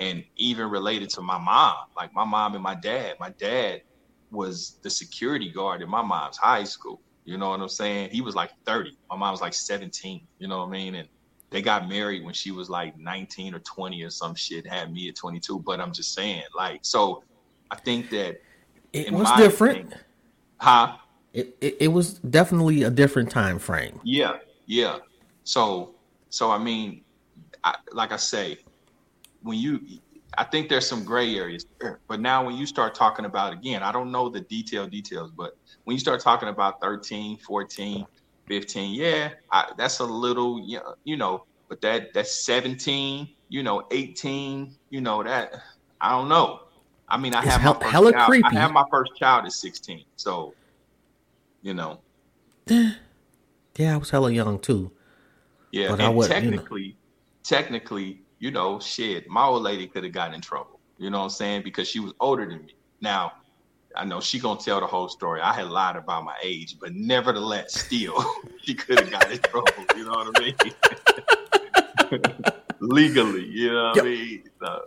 [0.00, 3.14] and even related to my mom, like my mom and my dad.
[3.20, 3.82] My dad
[4.30, 7.00] was the security guard in my mom's high school.
[7.24, 8.10] You know what I'm saying?
[8.10, 8.96] He was like 30.
[9.08, 10.26] My mom was like 17.
[10.38, 10.96] You know what I mean?
[10.96, 11.08] And
[11.50, 14.66] they got married when she was like 19 or 20 or some shit.
[14.66, 15.60] Had me at 22.
[15.60, 17.22] But I'm just saying, like, so
[17.70, 18.40] I think that
[18.92, 19.78] it was different.
[19.78, 20.00] Opinion,
[20.58, 20.96] huh?
[21.32, 24.00] It, it, it was definitely a different time frame.
[24.04, 24.98] Yeah, yeah.
[25.44, 25.94] So
[26.28, 27.02] so I mean,
[27.62, 28.58] I, like I say,
[29.44, 29.80] when you
[30.36, 32.00] I think there's some gray areas there.
[32.08, 35.56] But now when you start talking about again, I don't know the detailed details, but
[35.84, 38.04] when you start talking about 13, 14,
[38.48, 40.66] 15, yeah, I, that's a little
[41.04, 45.54] you know, but that that's 17, you know, 18, you know, that
[46.00, 46.60] I don't know.
[47.08, 48.48] I mean, I it's have hell, my hella child, creepy.
[48.56, 50.04] I have my first child at 16.
[50.16, 50.54] So,
[51.62, 52.00] you know.
[53.76, 54.92] Yeah, I was hella young too.
[55.72, 56.94] Yeah, but and I was technically you know.
[57.42, 60.78] technically you know, shit, my old lady could have gotten in trouble.
[60.98, 61.62] You know what I'm saying?
[61.62, 62.74] Because she was older than me.
[63.00, 63.32] Now,
[63.96, 65.40] I know she gonna tell the whole story.
[65.40, 68.22] I had lied about my age, but nevertheless, still,
[68.62, 69.72] she could have got in trouble.
[69.96, 70.40] You know what I
[72.10, 72.20] mean?
[72.80, 74.42] Legally, you know what Yo, I mean?
[74.60, 74.84] So.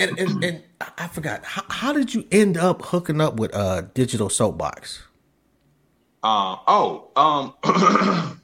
[0.00, 0.62] And, and, and
[0.98, 1.44] I forgot.
[1.44, 5.04] How, how, did you end up hooking up with uh Digital Soapbox?
[6.24, 7.54] Uh, oh, um,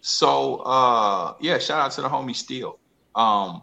[0.00, 2.78] so uh, yeah, shout out to the homie Steel.
[3.14, 3.62] Um,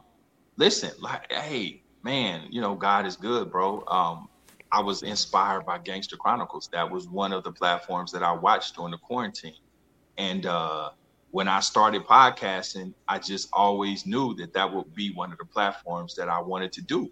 [0.58, 3.84] listen, like, hey, man, you know, God is good, bro.
[3.88, 4.28] Um,
[4.72, 6.70] I was inspired by Gangster Chronicles.
[6.72, 9.56] That was one of the platforms that I watched during the quarantine.
[10.18, 10.91] And uh,
[11.32, 15.45] when I started podcasting, I just always knew that that would be one of the
[15.45, 17.10] platforms that I wanted to do.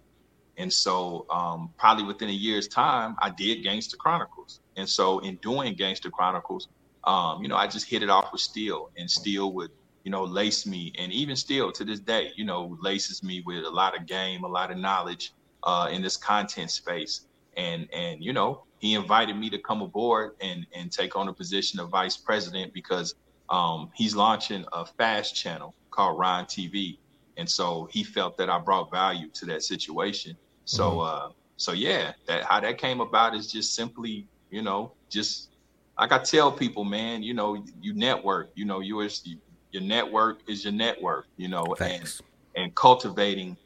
[0.56, 4.60] And so, um, probably within a year's time, I did Gangster Chronicles.
[4.76, 6.68] And so, in doing Gangster Chronicles,
[7.04, 9.70] um, you know, I just hit it off with Steel, and Steel would
[10.04, 13.64] you know, lace me, and even still to this day, you know, laces me with
[13.64, 15.34] a lot of game, a lot of knowledge
[15.64, 17.26] uh, in this content space.
[17.56, 21.32] And and you know, he invited me to come aboard and and take on a
[21.32, 23.14] position of vice president because
[23.50, 26.98] um, he's launching a fast channel called Ron TV,
[27.36, 30.36] and so he felt that I brought value to that situation.
[30.64, 31.26] So mm-hmm.
[31.26, 35.50] uh, so yeah, that how that came about is just simply, you know, just
[35.98, 39.36] like I tell people, man, you know, you network, you know, you, you
[39.72, 42.20] your network is your network, you know, Thanks.
[42.54, 43.56] and and cultivating,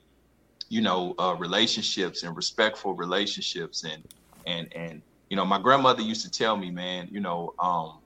[0.69, 4.03] you know, uh, relationships and respectful relationships and
[4.47, 7.99] and and you know, my grandmother used to tell me, man, you know, um,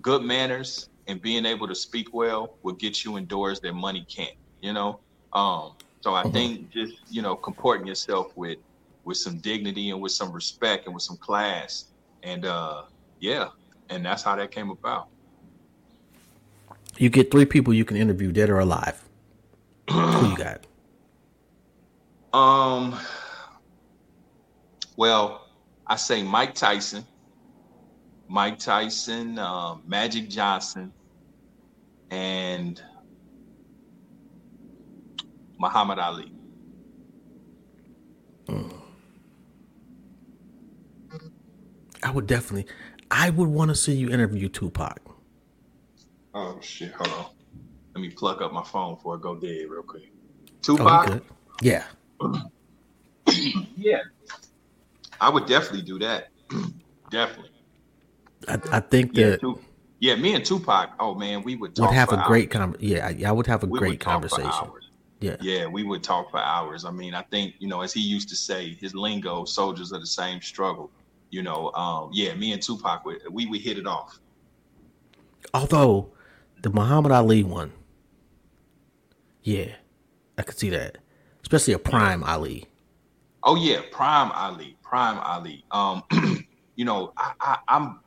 [0.00, 4.06] good manners and being able to speak well will get you in doors that money
[4.08, 5.00] can't, you know.
[5.32, 6.32] Um, so I mm-hmm.
[6.32, 8.58] think just you know comporting yourself with
[9.04, 11.86] with some dignity and with some respect and with some class,
[12.22, 12.82] and uh,
[13.20, 13.48] yeah,
[13.88, 15.08] and that's how that came about.
[16.98, 19.02] You get three people you can interview, dead or alive.
[19.90, 20.66] Who you got?
[22.36, 22.98] Um.
[24.96, 25.48] Well,
[25.86, 27.06] I say Mike Tyson,
[28.28, 30.92] Mike Tyson, uh, Magic Johnson,
[32.10, 32.82] and
[35.58, 36.32] Muhammad Ali.
[38.48, 38.74] Mm.
[42.02, 42.66] I would definitely.
[43.10, 45.07] I would want to see you interview Tupac.
[46.40, 46.92] Oh shit!
[46.92, 47.26] Hold on.
[47.96, 50.12] Let me plug up my phone before I go dead real quick.
[50.62, 51.10] Tupac.
[51.10, 51.20] Oh,
[51.62, 51.84] yeah.
[53.76, 53.98] yeah.
[55.20, 56.28] I would definitely do that.
[57.10, 57.50] definitely.
[58.46, 59.58] I, I think yeah, that.
[59.98, 60.90] Yeah, me and Tupac.
[61.00, 63.80] Oh man, we would would have a great con- Yeah, I would have a we
[63.80, 64.70] great conversation.
[65.18, 66.84] Yeah, yeah, we would talk for hours.
[66.84, 69.98] I mean, I think you know, as he used to say, his lingo, soldiers are
[69.98, 70.92] the same struggle.
[71.30, 74.20] You know, um, yeah, me and Tupac, we we would hit it off.
[75.52, 76.12] Although
[76.62, 77.72] the Muhammad Ali one.
[79.42, 79.72] Yeah,
[80.36, 80.98] I could see that,
[81.42, 82.66] especially a prime Ali.
[83.42, 85.64] Oh yeah, prime Ali, prime Ali.
[85.70, 86.02] Um,
[86.76, 88.00] you know, I, I, am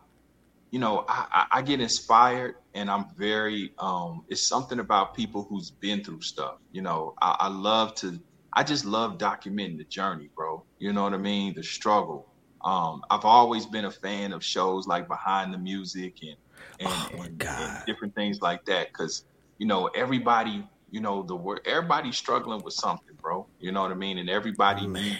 [0.71, 3.73] you know, I, I get inspired, and I'm very.
[3.77, 6.55] Um, it's something about people who's been through stuff.
[6.71, 8.19] You know, I, I love to.
[8.53, 10.63] I just love documenting the journey, bro.
[10.79, 11.53] You know what I mean?
[11.53, 12.27] The struggle.
[12.63, 16.35] Um, I've always been a fan of shows like Behind the Music and
[16.79, 18.87] and, oh and, and different things like that.
[18.87, 19.25] Because
[19.57, 23.45] you know everybody, you know the word everybody's struggling with something, bro.
[23.59, 24.17] You know what I mean?
[24.17, 25.17] And everybody oh, needs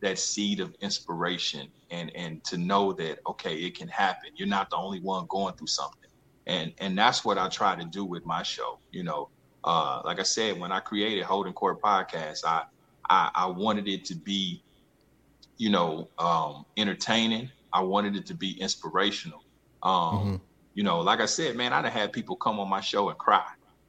[0.00, 4.30] that seed of inspiration and and to know that okay, it can happen.
[4.36, 6.10] You're not the only one going through something,
[6.46, 8.78] and and that's what I try to do with my show.
[8.92, 9.28] You know,
[9.64, 12.64] uh, like I said, when I created Holding Court podcast, I
[13.10, 14.62] I, I wanted it to be,
[15.58, 17.50] you know, um, entertaining.
[17.72, 19.44] I wanted it to be inspirational.
[19.82, 20.36] Um, mm-hmm
[20.78, 23.18] you know, like I said, man, I'd have had people come on my show and
[23.18, 23.44] cry,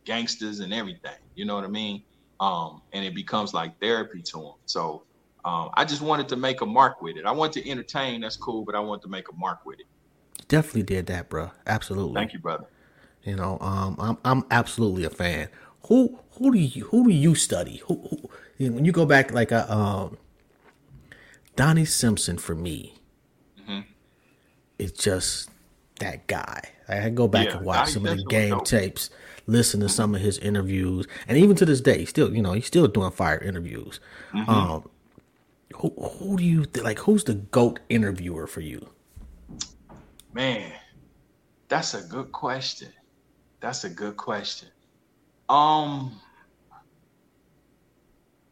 [0.06, 1.20] gangsters and everything.
[1.36, 2.02] You know what I mean?
[2.40, 4.54] Um, and it becomes like therapy to them.
[4.66, 5.04] So
[5.46, 7.28] um, I just wanted to make a mark with it.
[7.28, 9.86] I want to entertain, that's cool, but I want to make a mark with it.
[10.48, 11.52] Definitely did that, bro.
[11.68, 12.16] Absolutely.
[12.16, 12.66] Thank you, brother.
[13.24, 15.50] You know, um, I'm I'm absolutely a fan.
[15.90, 17.84] Who who do you who do you study?
[17.86, 18.02] Who,
[18.58, 20.18] who when you go back like a um,
[21.60, 22.96] Donnie Simpson for me,
[23.60, 23.82] mm-hmm.
[24.78, 25.50] it's just
[26.00, 26.62] that guy.
[26.88, 29.10] I go back yeah, and watch some of the game tapes,
[29.46, 32.66] listen to some of his interviews, and even to this day, still you know he's
[32.66, 34.00] still doing fire interviews.
[34.32, 34.50] Mm-hmm.
[34.50, 34.90] Um,
[35.76, 37.00] who who do you th- like?
[37.00, 38.88] Who's the goat interviewer for you?
[40.32, 40.72] Man,
[41.68, 42.94] that's a good question.
[43.60, 44.70] That's a good question.
[45.50, 46.22] Um,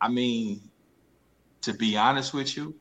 [0.02, 0.60] I mean,
[1.62, 2.76] to be honest with you,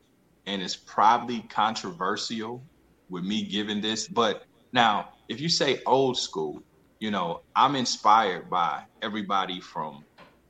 [0.47, 2.63] and it's probably controversial
[3.09, 4.43] with me giving this, but
[4.73, 6.63] now if you say old school,
[6.99, 10.05] you know, I'm inspired by everybody from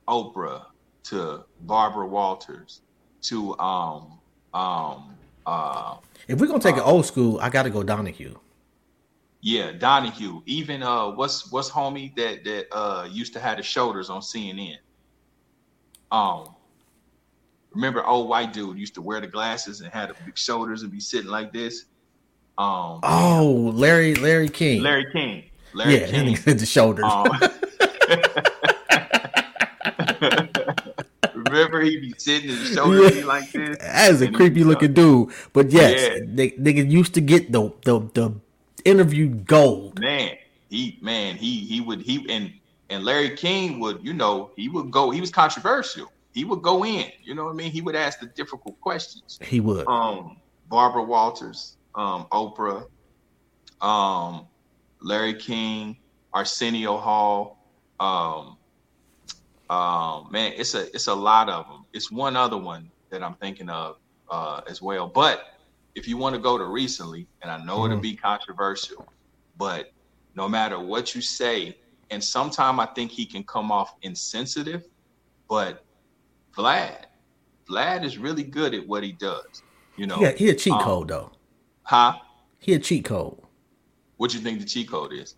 [0.08, 0.62] Oprah
[1.04, 2.80] to Barbara Walters
[3.24, 4.20] to um
[4.54, 5.96] um uh
[6.28, 8.36] if we're gonna take uh, old school, I gotta go Donahue.
[9.40, 10.42] Yeah, Donahue.
[10.46, 14.76] Even uh what's what's homie that that uh used to have the shoulders on CNN.
[16.10, 16.54] Um
[17.78, 20.90] remember old white dude used to wear the glasses and had the big shoulders and
[20.90, 21.84] be sitting like this.
[22.58, 24.82] Um Oh, Larry Larry King.
[24.82, 25.44] Larry King.
[25.74, 26.34] Larry yeah, King.
[26.34, 27.04] the shoulders.
[27.04, 27.28] Um,
[31.34, 33.24] Remember he be sitting and shoulders yeah.
[33.24, 33.78] like this.
[33.78, 35.30] That is a creepy looking dude.
[35.52, 36.24] But yes, yeah.
[36.26, 38.34] they, niggas used to get the the the
[38.84, 40.00] interview gold.
[40.00, 40.36] Man,
[40.68, 42.52] he man, he he would he and
[42.90, 46.10] and Larry King would, you know, he would go, he was controversial.
[46.38, 47.72] He would go in, you know what I mean?
[47.72, 49.40] He would ask the difficult questions.
[49.42, 49.88] He would.
[49.88, 50.36] Um,
[50.68, 52.86] Barbara Walters, um, Oprah,
[53.80, 54.46] um,
[55.02, 55.96] Larry King,
[56.32, 57.66] Arsenio Hall,
[57.98, 58.56] um,
[59.68, 61.86] um, man, it's a it's a lot of them.
[61.92, 63.96] It's one other one that I'm thinking of
[64.30, 65.08] uh, as well.
[65.08, 65.58] But
[65.96, 67.90] if you want to go to recently, and I know mm-hmm.
[67.90, 69.08] it'll be controversial,
[69.56, 69.90] but
[70.36, 71.76] no matter what you say,
[72.12, 74.84] and sometimes I think he can come off insensitive,
[75.48, 75.84] but
[76.58, 77.04] Vlad,
[77.70, 79.62] Vlad is really good at what he does.
[79.96, 81.30] You know, yeah, he a cheat um, code though.
[81.84, 82.18] Huh?
[82.58, 83.38] He a cheat code.
[84.16, 85.36] What you think the cheat code is?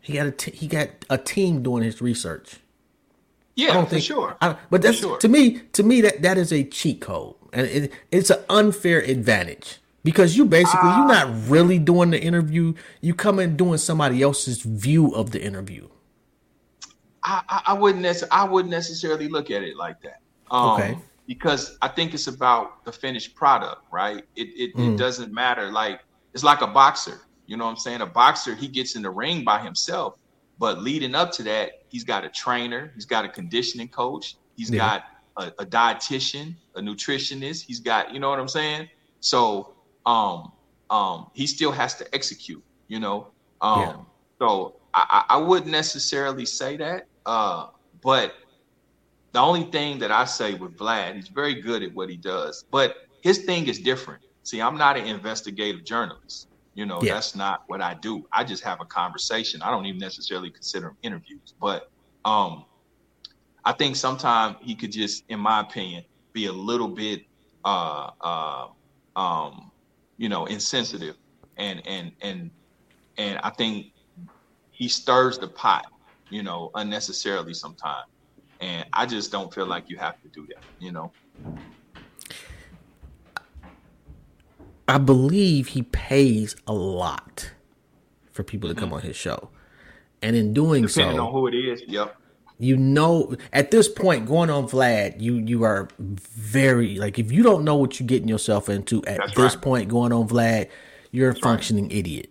[0.00, 2.56] He got a t- he got a team doing his research.
[3.56, 4.36] Yeah, I don't think, sure.
[4.40, 5.18] I, but that's sure.
[5.18, 5.58] to me.
[5.72, 10.36] To me, that that is a cheat code, and it, it's an unfair advantage because
[10.36, 11.40] you basically uh, you're not ah.
[11.48, 12.72] really doing the interview.
[13.00, 15.88] You come in doing somebody else's view of the interview.
[17.24, 20.20] I, I wouldn't necessarily, I wouldn't necessarily look at it like that.
[20.50, 20.98] Um, okay.
[21.26, 24.24] Because I think it's about the finished product, right?
[24.34, 24.94] It it, mm.
[24.94, 25.70] it doesn't matter.
[25.70, 26.00] Like
[26.34, 27.20] it's like a boxer.
[27.46, 28.02] You know what I'm saying?
[28.02, 30.18] A boxer, he gets in the ring by himself
[30.58, 34.70] but leading up to that, he's got a trainer, he's got a conditioning coach, he's
[34.70, 34.78] yeah.
[34.78, 35.04] got
[35.36, 38.88] a, a, dietitian, a nutritionist, he's got, you know what I'm saying?
[39.20, 39.74] So
[40.06, 40.52] um
[40.90, 43.28] um he still has to execute, you know.
[43.60, 43.96] Um yeah.
[44.38, 47.06] so I, I wouldn't necessarily say that.
[47.26, 47.68] Uh,
[48.02, 48.34] but
[49.38, 52.64] the only thing that I say with Vlad, he's very good at what he does,
[52.72, 54.20] but his thing is different.
[54.42, 56.48] See, I'm not an investigative journalist.
[56.74, 57.14] You know, yeah.
[57.14, 58.26] that's not what I do.
[58.32, 59.62] I just have a conversation.
[59.62, 61.88] I don't even necessarily consider them interviews, but
[62.24, 62.64] um,
[63.64, 67.22] I think sometimes he could just, in my opinion, be a little bit,
[67.64, 68.66] uh, uh,
[69.14, 69.70] um,
[70.16, 71.14] you know, insensitive,
[71.58, 72.50] and and and
[73.18, 73.92] and I think
[74.72, 75.86] he stirs the pot,
[76.28, 78.08] you know, unnecessarily sometimes,
[78.60, 81.12] and I just don't feel like you have to do that, you know.
[84.88, 87.50] I believe he pays a lot
[88.32, 88.94] for people to come mm-hmm.
[88.94, 89.50] on his show.
[90.22, 92.16] And in doing so Depending so, on who it is, yep.
[92.60, 97.44] You know, at this point, going on Vlad, you you are very like if you
[97.44, 99.62] don't know what you're getting yourself into at That's this right.
[99.62, 100.68] point, going on Vlad,
[101.12, 101.92] you're That's a functioning right.
[101.92, 102.30] idiot.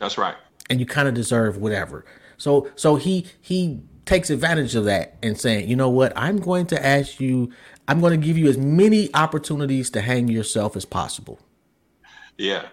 [0.00, 0.34] That's right.
[0.70, 2.04] And you kind of deserve whatever.
[2.36, 6.66] So so he he takes advantage of that and saying, you know what, I'm going
[6.66, 7.50] to ask you,
[7.88, 11.38] I'm going to give you as many opportunities to hang yourself as possible.
[12.36, 12.68] Yeah.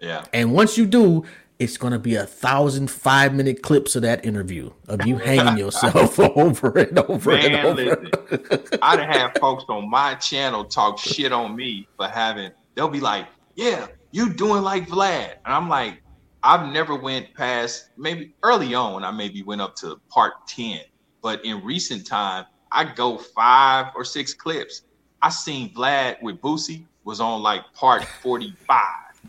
[0.00, 0.24] Yeah.
[0.32, 1.24] And once you do,
[1.58, 6.18] it's gonna be a thousand five minute clips of that interview of you hanging yourself
[6.36, 8.10] over and over Man, and over.
[8.30, 12.52] Listen, I'd have folks on my channel talk shit on me for having.
[12.74, 16.00] They'll be like, "Yeah, you doing like Vlad," and I'm like,
[16.42, 19.04] I've never went past maybe early on.
[19.04, 20.80] I maybe went up to part ten,
[21.22, 24.82] but in recent time, I go five or six clips.
[25.20, 28.78] I seen Vlad with Boosie was on like part 45.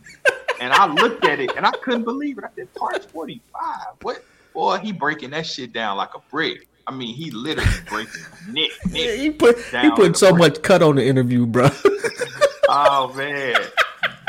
[0.61, 2.43] and I looked at it and I couldn't believe it.
[2.43, 3.63] I said, part 45.
[4.01, 4.23] What?
[4.53, 6.67] Boy, he breaking that shit down like a brick.
[6.85, 8.71] I mean, he literally breaking Nick.
[8.91, 10.39] Nick he put he put so brick.
[10.39, 11.69] much cut on the interview, bro.
[12.69, 13.55] oh man,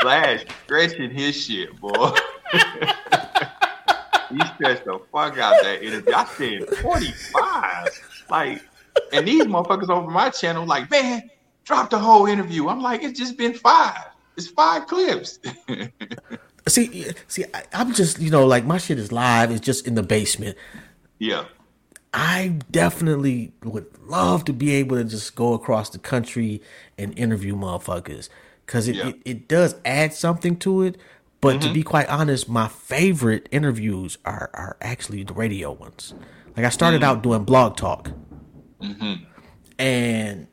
[0.01, 1.91] Flash stretching his shit, boy.
[4.31, 6.13] he stretched the fuck out that interview.
[6.13, 8.25] I said 45.
[8.29, 8.61] Like,
[9.13, 11.29] and these motherfuckers over my channel, like, man,
[11.65, 12.67] drop the whole interview.
[12.67, 14.05] I'm like, it's just been five.
[14.37, 15.39] It's five clips.
[16.67, 19.51] see, see, I, I'm just, you know, like my shit is live.
[19.51, 20.57] It's just in the basement.
[21.19, 21.45] Yeah.
[22.13, 26.61] I definitely would love to be able to just go across the country
[26.97, 28.29] and interview motherfuckers
[28.71, 29.07] because it, yeah.
[29.09, 30.95] it, it, does add something to it.
[31.41, 31.67] But mm-hmm.
[31.67, 36.13] to be quite honest, my favorite interviews are, are actually the radio ones.
[36.55, 37.17] Like I started mm-hmm.
[37.17, 38.11] out doing blog talk,
[38.81, 39.25] mm-hmm.
[39.77, 40.47] and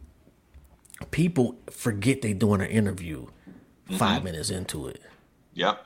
[1.12, 3.26] people forget they're doing an interview
[3.96, 4.24] five mm-hmm.
[4.24, 5.00] minutes into it.
[5.54, 5.84] Yep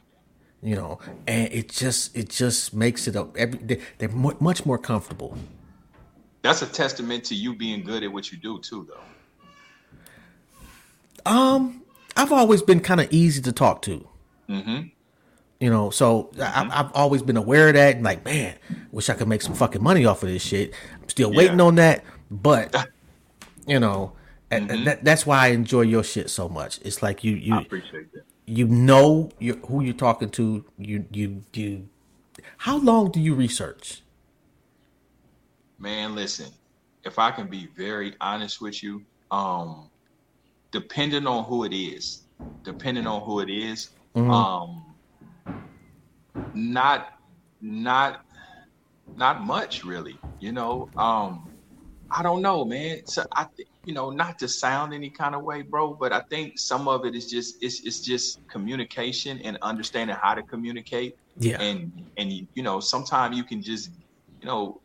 [0.65, 5.37] you know, and it just it just makes it a every they're much more comfortable.
[6.43, 9.01] That's a testament to you being good at what you do too, though.
[11.31, 11.82] Um,
[12.17, 14.07] I've always been kind of easy to talk to.
[14.49, 14.89] Mm-hmm.
[15.61, 16.71] You know, so mm-hmm.
[16.71, 17.97] I, have always been aware of that.
[17.97, 18.57] And like, man,
[18.91, 20.75] wish I could make some fucking money off of this shit.
[21.01, 21.65] I'm still waiting yeah.
[21.65, 22.75] on that, but
[23.67, 24.13] you know,
[24.51, 24.71] mm-hmm.
[24.71, 26.81] and that, that's why I enjoy your shit so much.
[26.83, 30.65] It's like you, you I appreciate that you know who you're talking to.
[30.79, 31.89] You you you.
[32.59, 34.03] How long do you research?
[35.79, 36.51] Man, listen.
[37.05, 39.89] If I can be very honest with you, um,
[40.73, 42.23] depending on who it is,
[42.65, 44.31] depending on who it is, mm-hmm.
[44.31, 44.85] um,
[46.55, 47.21] not
[47.61, 48.25] not
[49.17, 50.19] not much really.
[50.41, 51.49] You know, um,
[52.11, 53.07] I don't know, man.
[53.07, 56.21] So I think you know, not to sound any kind of way, bro, but I
[56.21, 61.17] think some of it is just it's it's just communication and understanding how to communicate.
[61.39, 61.61] Yeah.
[61.61, 63.91] And and you know, sometimes you can just,
[64.41, 64.81] you know,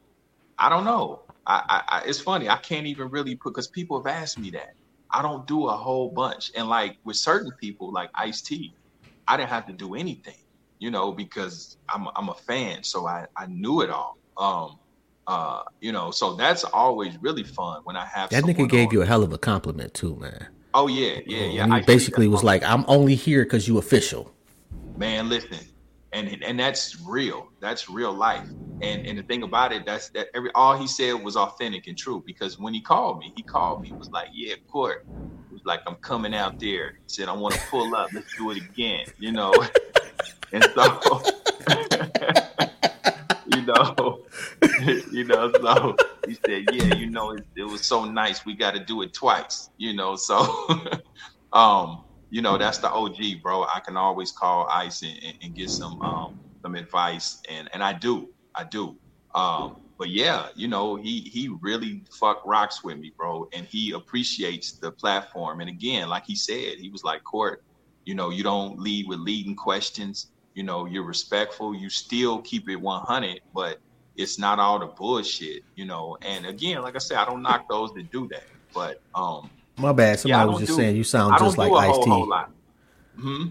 [0.58, 1.22] I don't know.
[1.50, 2.50] I, I, it's funny.
[2.50, 4.74] I can't even really put because people have asked me that.
[5.12, 8.74] I don't do a whole bunch, and like with certain people, like Ice T,
[9.28, 10.38] I didn't have to do anything,
[10.80, 14.18] you know, because I'm I'm a fan, so I I knew it all.
[14.38, 14.80] Um,
[15.28, 18.94] uh, you know, so that's always really fun when I have that nigga gave on.
[18.94, 20.48] you a hell of a compliment too, man.
[20.74, 21.64] Oh yeah, yeah, yeah.
[21.64, 24.34] And he basically was like, "I'm only here because you official."
[24.98, 25.60] Man, listen,
[26.14, 27.50] and and that's real.
[27.62, 28.48] That's real life.
[28.82, 31.98] And and the thing about it, that's that every all he said was authentic and
[31.98, 32.24] true.
[32.26, 34.98] Because when he called me, he called me was like, "Yeah, court."
[35.50, 38.10] He was like, "I'm coming out there." He said, "I want to pull up.
[38.14, 39.54] Let's do it again." You know,
[40.54, 41.22] and so.
[43.48, 44.20] you know,
[45.12, 45.96] you know, so
[46.28, 48.46] he said, yeah, you know, it, it was so nice.
[48.46, 50.16] We got to do it twice, you know.
[50.16, 50.38] So,
[51.54, 53.64] um, you know, that's the OG, bro.
[53.64, 57.84] I can always call Ice and, and, and get some um some advice, and and
[57.84, 58.98] I do, I do.
[59.36, 63.92] Um, but yeah, you know, he he really fuck rocks with me, bro, and he
[63.92, 65.62] appreciates the platform.
[65.62, 67.64] And again, like he said, he was like, Court,
[68.06, 70.28] you know, you don't lead with leading questions
[70.58, 73.78] you know you're respectful you still keep it 100 but
[74.18, 77.70] it's not all the bullshit you know and again like i said i don't knock
[77.70, 78.44] those that do that
[78.74, 81.96] but um my bad somebody yeah, was just do, saying you sound just like ice
[82.04, 82.10] t
[83.20, 83.46] hmm?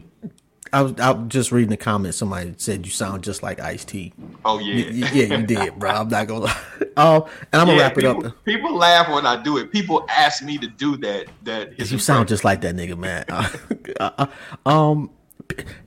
[0.73, 2.19] I was, I was just reading the comments.
[2.19, 4.13] Somebody said you sound just like Ice T.
[4.45, 5.91] Oh yeah, you, yeah, you did, bro.
[5.91, 6.61] I'm not gonna lie.
[6.99, 8.45] Oh, and I'm gonna wrap people, it up.
[8.47, 9.71] People laugh when I do it.
[9.71, 11.27] People ask me to do that.
[11.43, 13.25] That you sound just like that nigga, man.
[13.99, 15.11] Uh, uh, um,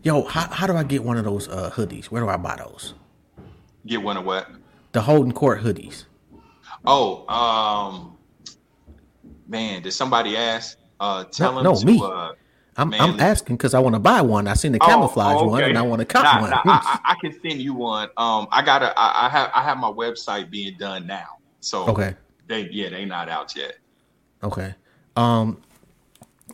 [0.04, 2.06] Yo, how, how do I get one of those uh, hoodies?
[2.06, 2.94] Where do I buy those?
[3.86, 4.50] Get one of what?
[4.92, 6.06] The Holding Court hoodies.
[6.86, 8.18] Oh, um,
[9.48, 10.78] man, did somebody ask?
[11.00, 12.02] Uh, tell no, them no, to, me.
[12.02, 12.32] Uh,
[12.80, 14.48] I'm, man, I'm asking because I want to buy one.
[14.48, 15.48] I seen the oh, camouflage oh, okay.
[15.50, 16.50] one, and I want to cop nah, one.
[16.50, 18.08] Nah, I, I, can send you one.
[18.16, 18.98] Um, I gotta.
[18.98, 19.52] I, I, have.
[19.54, 21.28] I have my website being done now.
[21.60, 22.16] So okay.
[22.48, 23.76] They yeah, they not out yet.
[24.44, 24.74] Okay.
[25.18, 25.62] Um,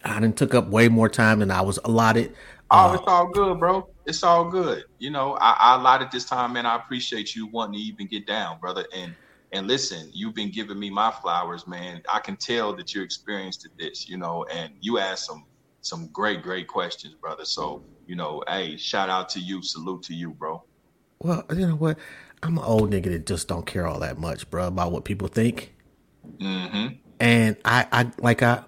[0.03, 2.34] I didn't took up way more time than I was allotted.
[2.71, 3.88] Oh, it's all good, bro.
[4.07, 4.86] It's all good.
[4.97, 6.65] You know, I, I allotted this time, man.
[6.65, 8.86] I appreciate you wanting to even get down, brother.
[8.95, 9.13] And
[9.51, 12.01] and listen, you've been giving me my flowers, man.
[12.11, 15.45] I can tell that you're experienced at this, you know, and you asked some
[15.86, 17.46] some great, great questions, brother.
[17.46, 20.64] So, you know, hey, shout out to you, salute to you, bro.
[21.20, 21.98] Well, you know what?
[22.42, 25.28] I'm an old nigga that just don't care all that much, bro, about what people
[25.28, 25.74] think.
[26.40, 26.96] Mm-hmm.
[27.20, 28.64] And I, I like I,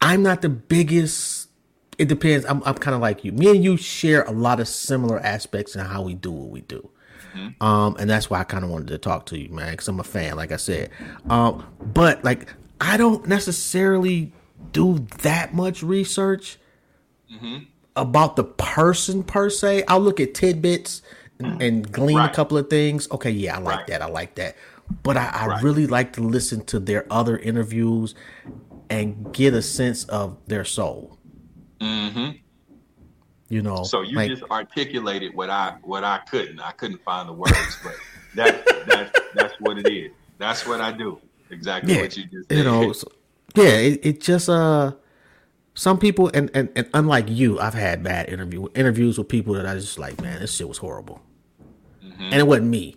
[0.00, 1.48] I'm not the biggest
[1.96, 2.44] it depends.
[2.46, 3.32] I'm, I'm kind of like you.
[3.32, 6.60] Me and you share a lot of similar aspects in how we do what we
[6.62, 6.90] do.
[7.34, 7.62] Mm-hmm.
[7.64, 10.00] Um, and that's why I kind of wanted to talk to you, man, because I'm
[10.00, 10.90] a fan, like I said.
[11.28, 14.32] Um, but like, I don't necessarily
[14.72, 16.58] do that much research.
[17.32, 17.64] Mm-hmm.
[17.96, 19.84] about the person per se.
[19.88, 21.00] I'll look at tidbits
[21.38, 22.30] and, and glean Right.
[22.30, 23.08] a couple of things.
[23.10, 23.86] Okay, yeah, I like Right.
[23.88, 24.02] that.
[24.02, 24.56] I like that.
[25.02, 25.62] But I, I Right.
[25.62, 28.14] really like to listen to their other interviews
[28.90, 31.18] and get a sense of their soul.
[31.80, 32.30] hmm
[33.48, 36.60] You know, So you like, just articulated what I what I couldn't.
[36.60, 37.94] I couldn't find the words, but
[38.34, 40.10] that that that's what it is.
[40.38, 41.18] That's what I do.
[41.50, 42.58] Exactly yeah, what you just said.
[42.58, 43.08] you know, so-
[43.54, 43.64] yeah.
[43.64, 44.92] It, it just uh,
[45.74, 49.66] some people and, and and unlike you, I've had bad interview interviews with people that
[49.66, 51.22] I just like, man, this shit was horrible,
[52.04, 52.22] Mm-hmm.
[52.22, 52.96] and it wasn't me.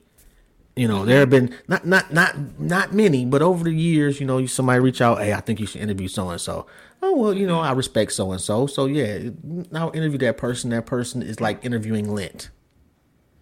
[0.76, 4.28] You know, there have been not not not not many, but over the years, you
[4.28, 6.68] know, somebody reach out, hey, I think you should interview so and so.
[7.02, 9.30] Oh well, you know, I respect so and so, so yeah,
[9.74, 10.70] I'll interview that person.
[10.70, 12.52] That person is like interviewing Lint.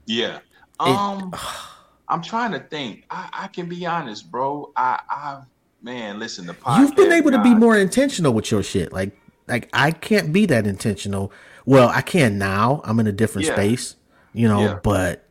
[0.06, 0.40] Yeah.
[0.80, 1.34] Um,
[2.08, 3.06] I'm trying to think.
[3.10, 4.72] I, I can be honest, bro.
[4.78, 5.42] I, I,
[5.86, 6.48] man, listen.
[6.48, 6.80] The podcast.
[6.80, 8.92] You've been able to be more intentional with your shit.
[8.92, 9.16] Like,
[9.48, 11.32] like I can't be that intentional.
[11.66, 12.82] Well, I can now.
[12.84, 13.54] I'm in a different Yeah.
[13.54, 13.96] space,
[14.34, 14.80] you know, Yeah.
[14.84, 15.28] but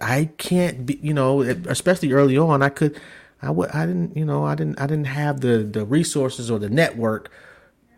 [0.00, 2.62] I can't be, you know, especially early on.
[2.62, 2.98] I could,
[3.42, 6.58] I would, I didn't, you know, I didn't, I didn't have the the resources or
[6.58, 7.30] the network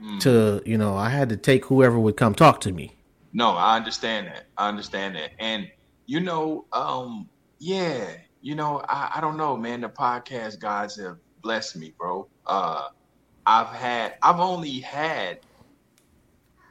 [0.03, 0.18] Mm.
[0.20, 2.96] to, you know, I had to take whoever would come talk to me.
[3.32, 4.46] No, I understand that.
[4.59, 5.30] I understand that.
[5.38, 5.70] And
[6.07, 7.28] you know, um,
[7.61, 8.09] yeah,
[8.40, 9.82] you know, I, I don't know, man.
[9.82, 12.28] The podcast guys have blessed me, bro.
[12.47, 12.88] Uh
[13.47, 15.38] I've had I've only had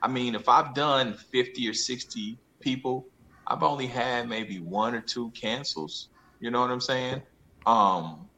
[0.04, 3.08] I mean, if I've done 50 or 60 people,
[3.48, 6.10] I've only had maybe one or two cancels.
[6.40, 7.24] You know what I'm saying?
[7.66, 8.30] Um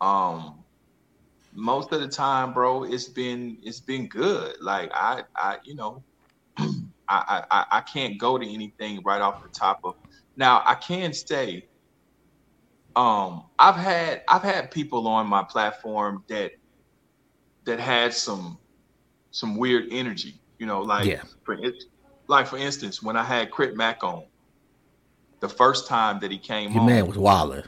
[0.00, 0.64] um
[1.52, 4.56] most of the time, bro, it's been it's been good.
[4.60, 6.04] Like I I you know,
[6.58, 6.72] I,
[7.08, 9.94] I I- can't go to anything right off the top of.
[10.36, 11.64] Now I can say,
[12.96, 16.52] um, I've had I've had people on my platform that
[17.64, 18.58] that had some
[19.30, 20.40] some weird energy.
[20.58, 21.22] You know, like Yeah.
[21.44, 21.56] for
[22.28, 24.24] like for instance, when I had Crip Mac on,
[25.40, 27.64] the first time that he came Your on, man was wilder.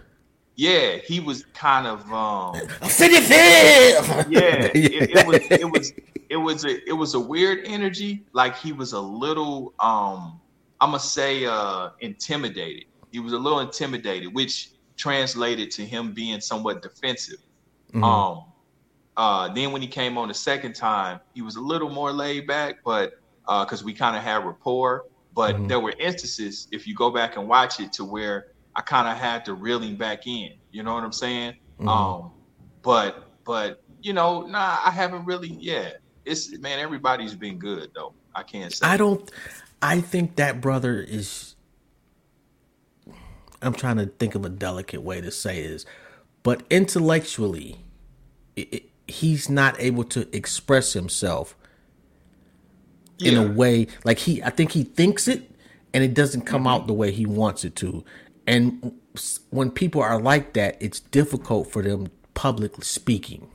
[0.54, 2.54] yeah, he was kind of um,
[2.88, 3.20] City yeah,
[4.30, 5.92] it, it was it was
[6.30, 8.24] it was a it was a weird energy.
[8.32, 10.40] Like he was a little um
[10.80, 12.84] I'm gonna say uh intimidated.
[13.12, 17.38] He was a little intimidated, which translated to him being somewhat defensive.
[17.92, 18.02] Mhm.
[18.04, 18.44] Um
[19.16, 22.46] uh then when he came on the second time, he was a little more laid
[22.46, 23.12] back, but
[23.48, 25.04] uh because we kind of had rapport.
[25.34, 25.68] But Mhm.
[25.68, 29.16] there were instances, if you go back and watch it, to where I kind of
[29.16, 30.52] had to reel him back in.
[30.70, 31.56] You know what I'm saying?
[31.80, 31.88] Mhm.
[31.88, 32.32] Um,
[32.82, 35.48] but but you know, nah, I haven't really.
[35.48, 35.90] Yeah,
[36.24, 38.14] it's man, everybody's been good though.
[38.34, 38.86] I can't say.
[38.86, 39.30] I don't.
[39.82, 41.55] I think that brother is.
[43.66, 45.86] I'm trying to think of a delicate way to say this,
[46.44, 47.78] but intellectually,
[48.58, 51.56] i i he's not able to express himself
[53.24, 54.42] in a way like he.
[54.42, 55.50] I think he thinks it,
[55.94, 56.68] and it doesn't come Mm-hmm.
[56.68, 58.04] out the way he wants it to.
[58.46, 58.94] And
[59.50, 63.48] when people are like that, it's difficult for them publicly speaking.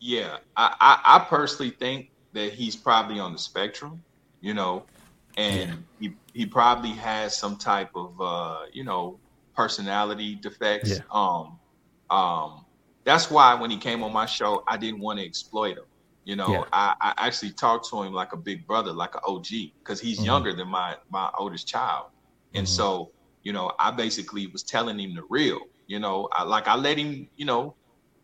[0.00, 4.02] Yeah, I, I, I personally think that he's probably on the spectrum,
[4.40, 4.86] you know,
[5.36, 9.20] and he he probably has some type of uh, you know
[9.56, 11.00] personality defects.
[11.00, 11.04] Yeah.
[11.12, 11.60] Um,
[12.10, 12.66] um,
[13.04, 15.84] that's why when he came on my show, I didn't want to exploit him.
[16.24, 16.70] You know, Yeah.
[16.72, 20.24] I, I actually talked to him like a big brother, like an OG, because he's
[20.24, 20.24] Mhm.
[20.24, 22.06] younger than my my oldest child,
[22.54, 22.68] and Mhm.
[22.68, 23.10] so
[23.42, 25.60] you know, I basically was telling him the real.
[25.86, 27.76] You know, I, like I let him, you know,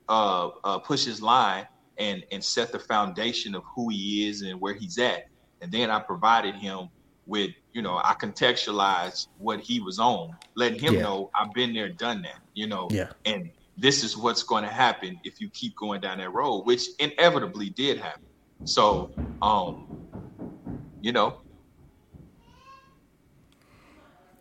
[0.08, 1.66] uh, uh, push his line
[1.98, 5.20] and and set the foundation of who he is and where he's at,
[5.60, 6.88] and then I provided him
[7.26, 11.02] with, you know, I contextualized what he was on, letting him Yeah.
[11.02, 12.40] know I've been there, done that.
[12.54, 13.08] You know, Yeah.
[13.24, 16.86] and this is what's going to happen if you keep going down that road, which
[16.98, 18.18] inevitably did happen.
[18.64, 19.10] So,
[19.42, 19.88] um,
[21.00, 21.38] you know,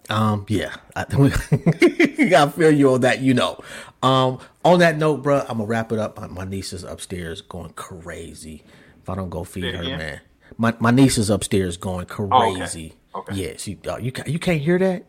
[0.09, 1.05] Um, yeah, I,
[2.35, 3.19] I feel you on that.
[3.21, 3.59] You know,
[4.01, 6.17] um, on that note, bro, I'm gonna wrap it up.
[6.19, 8.63] My, my niece is upstairs going crazy.
[9.01, 9.97] If I don't go feed it her, again?
[9.97, 10.21] man,
[10.57, 12.87] my my niece is upstairs going crazy.
[12.87, 12.98] Okay.
[13.33, 15.05] Yeah, she uh, you you can't hear that.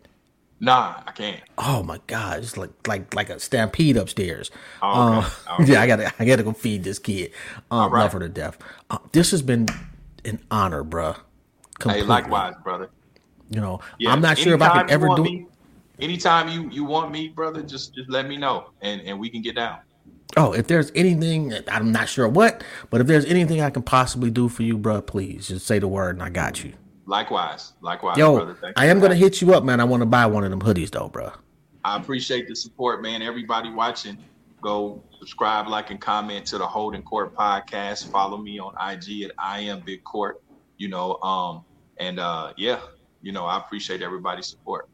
[0.58, 1.40] nah, I can't.
[1.58, 4.50] Oh my god, it's like like like a stampede upstairs.
[4.82, 5.26] Oh, okay.
[5.26, 5.30] Um,
[5.60, 5.72] Okay.
[5.72, 7.32] Yeah, I gotta I gotta go feed this kid.
[7.70, 8.02] Um, right.
[8.02, 8.58] Love her to death.
[8.90, 9.68] Uh, this has been
[10.24, 11.14] an honor, bruh.
[11.14, 11.22] Hey,
[11.78, 12.08] Completely.
[12.08, 12.90] likewise, brother.
[13.50, 15.22] You know, Yeah, I'm not sure if I anytime can ever do.
[15.24, 15.46] Me,
[16.00, 19.42] anytime you you want me, brother, just just let me know, and and we can
[19.42, 19.78] get down.
[20.36, 24.30] Oh, if there's anything, I'm not sure what, but if there's anything I can possibly
[24.30, 26.74] do for you, bro, please just say the word and I got you.
[27.10, 28.54] Likewise, likewise, Yo, brother.
[28.54, 29.80] Thank I am gonna having hit you up, man.
[29.80, 31.32] I want to buy one of them hoodies though, bro.
[31.84, 33.20] I appreciate the support, man.
[33.20, 34.16] Everybody watching,
[34.60, 38.08] go subscribe, like, and comment to the Holding Court podcast.
[38.12, 40.40] Follow me on IG at I am Big Court.
[40.76, 41.16] you know.
[41.16, 41.64] Um,
[41.98, 42.78] and uh, yeah,
[43.22, 44.88] you know, I appreciate everybody's support.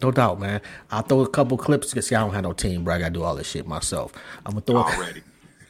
[0.00, 0.62] No doubt, man.
[0.90, 2.94] I'll throw a couple clips because see, I don't have no team, bro.
[2.94, 4.14] I gotta do all this shit myself.
[4.46, 5.22] I'm gonna throw already.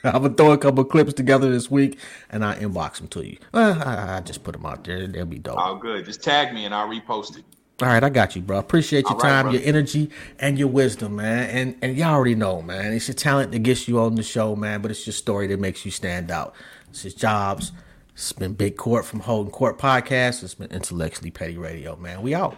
[0.04, 1.98] I'm gonna throw a couple clips together this week
[2.30, 3.38] and I inbox them to you.
[3.54, 5.06] Uh, I, I, just put them out there.
[5.06, 5.58] They'll be dope.
[5.58, 6.04] All good.
[6.04, 7.44] Just tag me and I'll repost it.
[7.80, 8.58] All right, I got you, bro.
[8.58, 11.50] Appreciate your time, your energy, and your wisdom, man.
[11.50, 12.92] And and y'all already know, man.
[12.92, 14.82] It's your talent that gets you on the show, man.
[14.82, 16.54] But it's your story that makes you stand out.
[16.90, 17.72] It's his jobs.
[18.14, 20.44] It's been Big Court from Holding Court Podcast.
[20.44, 22.22] It's been Intellectually Petty Radio, man.
[22.22, 22.56] We out.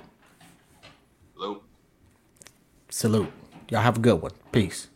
[1.35, 1.63] Salute.
[2.91, 3.33] Salute.
[3.71, 4.33] Y'all have a good one.
[4.53, 4.89] Peace.